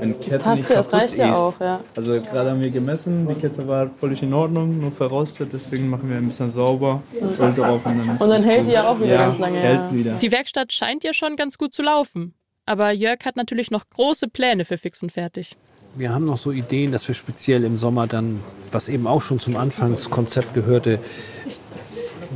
wenn 0.00 0.18
Kette 0.18 0.38
das 0.38 0.42
passt 0.42 0.62
nicht 0.62 0.70
ja, 0.70 0.76
das 0.76 0.92
reicht 0.92 1.16
ja 1.16 1.34
auch, 1.34 1.60
ja. 1.60 1.80
Also 1.96 2.20
gerade 2.20 2.50
haben 2.50 2.62
wir 2.62 2.70
gemessen, 2.70 3.28
die 3.28 3.34
Kette 3.34 3.66
war 3.68 3.88
völlig 4.00 4.22
in 4.22 4.34
Ordnung, 4.34 4.80
nur 4.80 4.90
verrostet, 4.90 5.52
deswegen 5.52 5.88
machen 5.88 6.10
wir 6.10 6.16
ein 6.16 6.26
bisschen 6.26 6.50
sauber, 6.50 7.00
Öl 7.14 7.54
drauf 7.54 7.86
und 7.86 7.98
dann 7.98 8.14
ist 8.14 8.22
Und 8.22 8.30
dann 8.30 8.42
hält 8.42 8.66
die 8.66 8.72
ja 8.72 8.88
auch 8.88 8.98
wieder 8.98 9.14
ja, 9.14 9.18
ganz 9.18 9.38
lange. 9.38 9.58
Hält 9.58 9.80
ja. 9.80 9.92
wieder. 9.92 10.12
Die 10.14 10.32
Werkstatt 10.32 10.72
scheint 10.72 11.04
ja 11.04 11.14
schon 11.14 11.36
ganz 11.36 11.56
gut 11.58 11.72
zu 11.72 11.82
laufen. 11.82 12.34
Aber 12.66 12.90
Jörg 12.90 13.24
hat 13.24 13.36
natürlich 13.36 13.70
noch 13.70 13.88
große 13.88 14.28
Pläne 14.28 14.66
für 14.66 14.76
Fix 14.76 15.02
und 15.02 15.10
Fertig. 15.10 15.56
Wir 15.94 16.12
haben 16.12 16.26
noch 16.26 16.36
so 16.36 16.52
Ideen, 16.52 16.92
dass 16.92 17.08
wir 17.08 17.14
speziell 17.14 17.64
im 17.64 17.78
Sommer 17.78 18.06
dann, 18.06 18.40
was 18.70 18.88
eben 18.88 19.06
auch 19.06 19.22
schon 19.22 19.38
zum 19.38 19.56
Anfangskonzept 19.56 20.52
gehörte, 20.52 20.98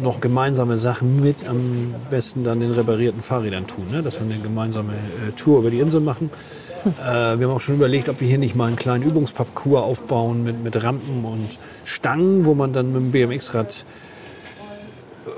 noch 0.01 0.21
gemeinsame 0.21 0.79
Sachen 0.79 1.21
mit 1.21 1.49
am 1.49 1.95
besten 2.11 2.45
dann 2.45 2.61
den 2.61 2.73
reparierten 2.73 3.23
Fahrrädern 3.23 3.67
tun. 3.67 3.87
Ne? 3.91 4.03
Dass 4.03 4.19
wir 4.19 4.23
eine 4.23 4.39
gemeinsame 4.39 4.93
äh, 4.93 5.33
Tour 5.33 5.61
über 5.61 5.71
die 5.71 5.81
Insel 5.81 6.01
machen. 6.01 6.31
Äh, 6.85 7.39
wir 7.39 7.47
haben 7.47 7.55
auch 7.55 7.61
schon 7.61 7.77
überlegt, 7.77 8.09
ob 8.09 8.21
wir 8.21 8.27
hier 8.27 8.39
nicht 8.39 8.57
mal 8.57 8.67
einen 8.67 8.75
kleinen 8.75 9.05
Übungsparcours 9.05 9.85
aufbauen 9.85 10.43
mit, 10.43 10.65
mit 10.65 10.83
Rampen 10.83 11.25
und 11.25 11.49
Stangen, 11.85 12.45
wo 12.45 12.55
man 12.55 12.73
dann 12.73 12.93
mit 12.93 13.03
dem 13.03 13.13
BMX-Rad 13.13 13.85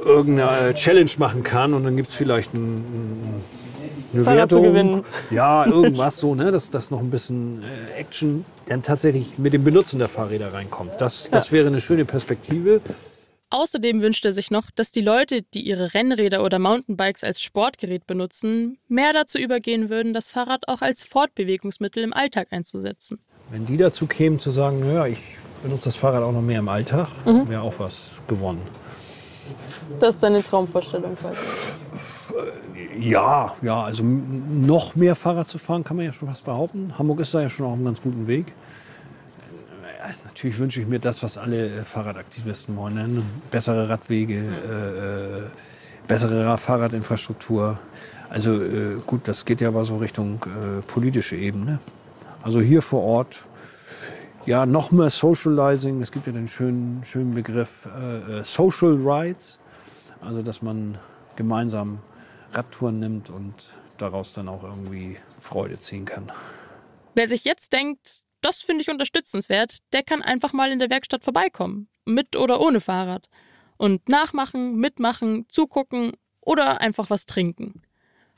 irgendeine 0.07 0.73
Challenge 0.73 1.11
machen 1.19 1.43
kann 1.43 1.75
und 1.75 1.85
dann 1.85 1.97
gibt 1.97 2.09
es 2.09 2.15
vielleicht 2.15 2.55
ein, 2.55 2.83
eine 4.15 4.25
Fahrrad 4.25 4.53
Wertung. 4.53 5.05
Ja, 5.31 5.67
irgendwas 5.71 6.17
so, 6.17 6.35
ne? 6.35 6.51
dass, 6.51 6.71
dass 6.71 6.91
noch 6.91 7.01
ein 7.01 7.11
bisschen 7.11 7.63
äh, 7.63 8.01
Action 8.01 8.47
dann 8.67 8.83
tatsächlich 8.83 9.39
mit 9.39 9.53
dem 9.53 9.65
Benutzen 9.65 9.99
der 9.99 10.09
Fahrräder 10.09 10.55
reinkommt. 10.55 10.93
Das, 10.99 11.29
das 11.31 11.53
wäre 11.53 11.67
eine 11.67 11.83
schöne 11.83 12.07
Perspektive. 12.07 12.81
Außerdem 13.51 14.03
wünscht 14.03 14.25
er 14.25 14.33
sich 14.33 14.51
noch, 14.51 14.71
dass 14.75 14.91
die 14.91 15.01
Leute, 15.01 15.43
die 15.43 15.61
ihre 15.61 15.95
Rennräder 15.95 16.43
oder 16.43 16.59
Mountainbikes 16.59 17.23
als 17.23 17.41
Sportgerät 17.41 18.07
benutzen, 18.07 18.79
mehr 18.89 19.13
dazu 19.13 19.39
übergehen 19.39 19.91
würden, 19.91 20.13
das 20.13 20.29
Fahrrad 20.29 20.67
auch 20.69 20.81
als 20.81 21.05
Fortbewegungsmittel 21.05 22.03
im 22.03 22.13
Alltag 22.13 22.49
einzusetzen. 22.51 23.21
Wenn 23.51 23.67
die 23.67 23.77
dazu 23.77 24.07
kämen 24.07 24.39
zu 24.39 24.51
sagen, 24.51 24.81
naja, 24.81 25.07
ich 25.07 25.19
benutze 25.63 25.85
das 25.85 25.97
Fahrrad 25.97 26.23
auch 26.23 26.33
noch 26.33 26.43
mehr 26.43 26.59
im 26.59 26.69
Alltag, 26.69 27.09
mhm. 27.25 27.49
wäre 27.49 27.63
auch 27.63 27.75
was 27.79 28.11
gewonnen. 28.27 28.63
Das 30.01 30.17
ist 30.17 30.23
deine 30.23 30.43
Traumvorstellung 30.43 31.17
quasi. 31.17 31.39
Ja, 32.99 33.55
ja, 33.61 33.85
also 33.85 34.03
noch 34.03 34.97
mehr 34.97 35.15
Fahrrad 35.15 35.49
zu 35.49 35.59
fahren, 35.59 35.85
kann 35.85 35.97
man 35.97 36.07
ja 36.07 36.13
schon 36.13 36.29
fast 36.29 36.45
behaupten. 36.45 36.97
Hamburg 36.99 37.21
ist 37.21 37.35
da 37.35 37.41
ja 37.41 37.51
schon 37.51 37.67
auf 37.67 37.75
einem 37.75 37.85
ganz 37.85 38.01
guten 38.01 38.27
Weg. 38.27 38.55
Natürlich 40.35 40.59
wünsche 40.59 40.81
ich 40.81 40.89
mir 40.89 40.99
das, 40.99 41.23
was 41.23 41.39
alle 41.39 41.69
äh, 41.69 41.83
Fahrradaktivisten 41.83 42.77
wollen. 42.77 42.95
Ne? 42.95 43.23
Bessere 43.53 43.89
Radwege, 43.89 44.35
äh, 44.35 45.39
äh, 45.39 45.43
bessere 46.09 46.59
Fahrradinfrastruktur. 46.59 47.79
Also 48.31 48.61
äh, 48.61 48.97
gut, 49.07 49.29
das 49.29 49.45
geht 49.45 49.61
ja 49.61 49.69
aber 49.69 49.85
so 49.85 49.99
Richtung 49.99 50.45
äh, 50.45 50.83
politische 50.83 51.37
Ebene. 51.37 51.79
Also 52.43 52.61
hier 52.61 52.83
vor 52.83 53.05
Ort, 53.05 53.45
ja, 54.45 54.67
noch 54.67 54.91
mehr 54.91 55.09
Socializing. 55.09 56.03
Es 56.03 56.11
gibt 56.11 56.27
ja 56.27 56.33
den 56.33 56.49
schönen, 56.49 57.05
schönen 57.05 57.33
Begriff 57.35 57.87
äh, 57.87 58.43
Social 58.43 58.99
Rights. 59.01 59.61
Also, 60.21 60.43
dass 60.43 60.63
man 60.63 60.99
gemeinsam 61.37 62.01
Radtouren 62.53 62.99
nimmt 62.99 63.31
und 63.31 63.69
daraus 63.99 64.33
dann 64.33 64.49
auch 64.49 64.65
irgendwie 64.65 65.17
Freude 65.39 65.79
ziehen 65.79 66.07
kann. 66.07 66.33
Wer 67.15 67.29
sich 67.29 67.45
jetzt 67.45 67.73
denkt, 67.73 68.24
das 68.45 68.63
finde 68.63 68.83
ich 68.83 68.91
unterstützenswert, 68.91 69.79
der 69.93 70.03
kann 70.03 70.23
einfach 70.23 70.53
mal 70.53 70.71
in 70.71 70.79
der 70.79 70.91
Werkstatt 70.91 71.25
vorbeikommen, 71.25 71.89
mit 72.05 72.37
oder 72.37 72.61
ohne 72.61 72.81
Fahrrad. 72.81 73.29
Und 73.77 74.09
nachmachen, 74.09 74.77
mitmachen, 74.77 75.47
zugucken 75.49 76.13
oder 76.41 76.81
einfach 76.81 77.11
was 77.11 77.27
trinken. 77.27 77.83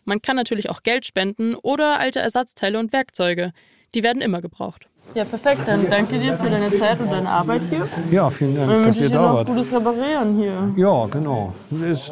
Man 0.04 0.22
kann 0.22 0.36
natürlich 0.36 0.70
auch 0.70 0.82
Geld 0.82 1.04
spenden 1.04 1.56
oder 1.56 1.98
alte 1.98 2.20
Ersatzteile 2.20 2.78
und 2.78 2.92
Werkzeuge. 2.92 3.52
Die 3.94 4.02
werden 4.02 4.22
immer 4.22 4.40
gebraucht. 4.40 4.88
Ja, 5.14 5.24
perfekt. 5.24 5.62
Dann 5.66 5.88
danke 5.90 6.18
dir 6.18 6.34
für 6.34 6.50
deine 6.50 6.70
Zeit 6.70 7.00
und 7.00 7.10
deine 7.10 7.28
Arbeit 7.28 7.62
hier. 7.62 7.88
Ja, 8.10 8.30
vielen 8.30 8.56
Dank, 8.56 8.84
dass 8.84 9.00
ihr 9.00 9.10
da 9.10 9.34
wart. 9.34 9.46
gutes 9.48 9.72
Reparieren 9.72 10.36
hier. 10.36 10.72
Ja, 10.76 11.06
genau. 11.06 11.52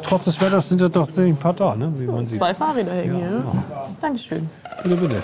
Trotz 0.03 0.25
des 0.25 0.41
Wetters 0.41 0.69
sind 0.69 0.81
ja 0.81 0.89
doch 0.89 1.09
ein 1.17 1.37
paar 1.37 1.53
da, 1.53 1.75
ne? 1.75 1.93
wie 1.97 2.05
man 2.05 2.27
sieht. 2.27 2.39
Zwei 2.39 2.53
Fahrräder 2.53 2.91
hängen 2.91 3.19
ja, 3.19 3.27
hier. 3.27 3.37
Ja. 3.37 3.89
Dankeschön. 4.01 4.49
Bitte, 4.83 4.95
bitte. 4.95 5.23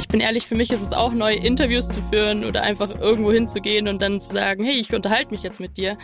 Ich 0.00 0.08
bin 0.08 0.20
ehrlich, 0.20 0.46
für 0.46 0.54
mich 0.54 0.72
ist 0.72 0.80
es 0.80 0.94
auch 0.94 1.12
neu, 1.12 1.34
Interviews 1.34 1.86
zu 1.86 2.00
führen 2.00 2.46
oder 2.46 2.62
einfach 2.62 2.88
irgendwo 2.98 3.30
hinzugehen 3.32 3.86
und 3.86 4.00
dann 4.00 4.18
zu 4.18 4.32
sagen, 4.32 4.64
hey, 4.64 4.78
ich 4.78 4.94
unterhalte 4.94 5.30
mich 5.30 5.42
jetzt 5.42 5.60
mit 5.60 5.76
dir. 5.76 5.98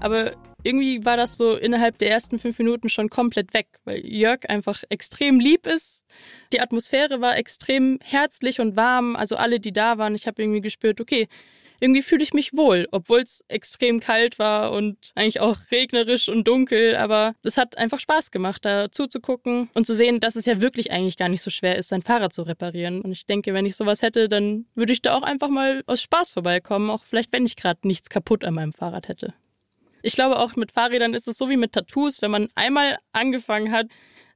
Aber 0.00 0.32
irgendwie 0.62 1.04
war 1.04 1.18
das 1.18 1.36
so 1.36 1.54
innerhalb 1.54 1.98
der 1.98 2.10
ersten 2.10 2.38
fünf 2.38 2.58
Minuten 2.58 2.88
schon 2.88 3.10
komplett 3.10 3.52
weg, 3.52 3.66
weil 3.84 3.98
Jörg 3.98 4.48
einfach 4.48 4.82
extrem 4.88 5.40
lieb 5.40 5.66
ist. 5.66 6.06
Die 6.54 6.60
Atmosphäre 6.60 7.20
war 7.20 7.36
extrem 7.36 7.98
herzlich 8.02 8.60
und 8.60 8.76
warm. 8.76 9.14
Also 9.14 9.36
alle, 9.36 9.60
die 9.60 9.72
da 9.72 9.98
waren, 9.98 10.14
ich 10.14 10.26
habe 10.26 10.40
irgendwie 10.40 10.62
gespürt, 10.62 10.98
okay, 10.98 11.28
irgendwie 11.84 12.00
fühle 12.00 12.22
ich 12.22 12.32
mich 12.32 12.56
wohl, 12.56 12.88
obwohl 12.92 13.20
es 13.20 13.44
extrem 13.48 14.00
kalt 14.00 14.38
war 14.38 14.72
und 14.72 15.12
eigentlich 15.14 15.40
auch 15.40 15.58
regnerisch 15.70 16.30
und 16.30 16.48
dunkel. 16.48 16.96
Aber 16.96 17.34
es 17.42 17.58
hat 17.58 17.76
einfach 17.76 18.00
Spaß 18.00 18.30
gemacht, 18.30 18.64
da 18.64 18.90
zuzugucken 18.90 19.68
und 19.74 19.86
zu 19.86 19.94
sehen, 19.94 20.18
dass 20.18 20.34
es 20.34 20.46
ja 20.46 20.62
wirklich 20.62 20.92
eigentlich 20.92 21.18
gar 21.18 21.28
nicht 21.28 21.42
so 21.42 21.50
schwer 21.50 21.76
ist, 21.76 21.90
sein 21.90 22.00
Fahrrad 22.00 22.32
zu 22.32 22.42
reparieren. 22.42 23.02
Und 23.02 23.12
ich 23.12 23.26
denke, 23.26 23.52
wenn 23.52 23.66
ich 23.66 23.76
sowas 23.76 24.00
hätte, 24.00 24.30
dann 24.30 24.64
würde 24.74 24.94
ich 24.94 25.02
da 25.02 25.14
auch 25.14 25.22
einfach 25.22 25.50
mal 25.50 25.82
aus 25.86 26.00
Spaß 26.00 26.30
vorbeikommen, 26.30 26.88
auch 26.88 27.04
vielleicht, 27.04 27.34
wenn 27.34 27.44
ich 27.44 27.54
gerade 27.54 27.86
nichts 27.86 28.08
kaputt 28.08 28.46
an 28.46 28.54
meinem 28.54 28.72
Fahrrad 28.72 29.08
hätte. 29.08 29.34
Ich 30.00 30.14
glaube, 30.14 30.38
auch 30.38 30.56
mit 30.56 30.72
Fahrrädern 30.72 31.12
ist 31.12 31.28
es 31.28 31.36
so 31.36 31.50
wie 31.50 31.58
mit 31.58 31.72
Tattoos. 31.72 32.22
Wenn 32.22 32.30
man 32.30 32.48
einmal 32.54 32.96
angefangen 33.12 33.72
hat, 33.72 33.88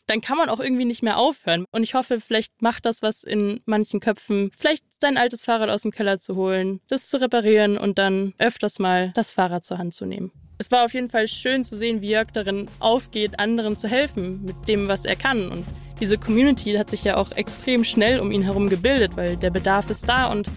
dann 0.08 0.20
kann 0.20 0.38
man 0.38 0.48
auch 0.48 0.58
irgendwie 0.58 0.84
nicht 0.84 1.02
mehr 1.02 1.18
aufhören. 1.18 1.64
Und 1.70 1.82
ich 1.82 1.94
hoffe, 1.94 2.18
vielleicht 2.18 2.60
macht 2.60 2.86
das 2.86 3.02
was 3.02 3.22
in 3.22 3.60
manchen 3.66 4.00
Köpfen, 4.00 4.50
vielleicht 4.56 4.84
sein 5.00 5.16
altes 5.16 5.42
Fahrrad 5.42 5.70
aus 5.70 5.82
dem 5.82 5.92
Keller 5.92 6.18
zu 6.18 6.34
holen, 6.34 6.80
das 6.88 7.08
zu 7.08 7.20
reparieren 7.20 7.78
und 7.78 7.98
dann 7.98 8.34
öfters 8.38 8.78
mal 8.78 9.12
das 9.14 9.30
Fahrrad 9.30 9.64
zur 9.64 9.78
Hand 9.78 9.94
zu 9.94 10.06
nehmen. 10.06 10.32
Es 10.60 10.72
war 10.72 10.84
auf 10.84 10.92
jeden 10.92 11.10
Fall 11.10 11.28
schön 11.28 11.62
zu 11.62 11.76
sehen, 11.76 12.00
wie 12.00 12.10
Jörg 12.10 12.32
darin 12.32 12.68
aufgeht, 12.80 13.38
anderen 13.38 13.76
zu 13.76 13.86
helfen 13.86 14.42
mit 14.44 14.66
dem, 14.66 14.88
was 14.88 15.04
er 15.04 15.14
kann. 15.14 15.52
Und 15.52 15.64
diese 16.00 16.18
Community 16.18 16.72
hat 16.72 16.90
sich 16.90 17.04
ja 17.04 17.16
auch 17.16 17.30
extrem 17.32 17.84
schnell 17.84 18.18
um 18.18 18.32
ihn 18.32 18.42
herum 18.42 18.68
gebildet, 18.68 19.16
weil 19.16 19.36
der 19.36 19.50
Bedarf 19.50 19.88
ist 19.88 20.08
da 20.08 20.26
und 20.26 20.48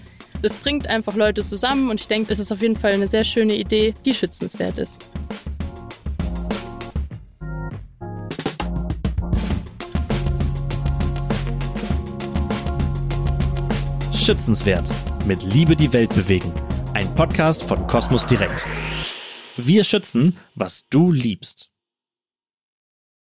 das 0.42 0.56
bringt 0.56 0.88
einfach 0.88 1.16
Leute 1.16 1.44
zusammen 1.44 1.92
und 1.92 2.02
ich 2.02 2.08
denke, 2.08 2.34
es 2.34 2.40
ist 2.40 2.52
auf 2.52 2.64
jeden 2.64 2.76
Fall 2.76 2.94
eine 2.94 3.08
sehr 3.08 3.24
schöne 3.24 3.56
Idee, 3.56 3.94
die 4.06 4.16
schützenswert 4.16 4.80
ist. 4.80 5.00
Schützenswert. 14.22 14.88
Mit 15.26 15.42
Liebe 15.42 15.76
die 15.76 15.92
Welt 15.94 16.14
bewegen. 16.14 16.54
Ein 16.94 17.14
Podcast 17.16 17.64
von 17.64 17.88
Kosmos 17.88 18.28
Direkt. 18.28 18.68
Wir 19.58 19.84
schützen, 19.84 20.38
was 20.54 20.88
du 20.90 21.12
liebst. 21.12 21.71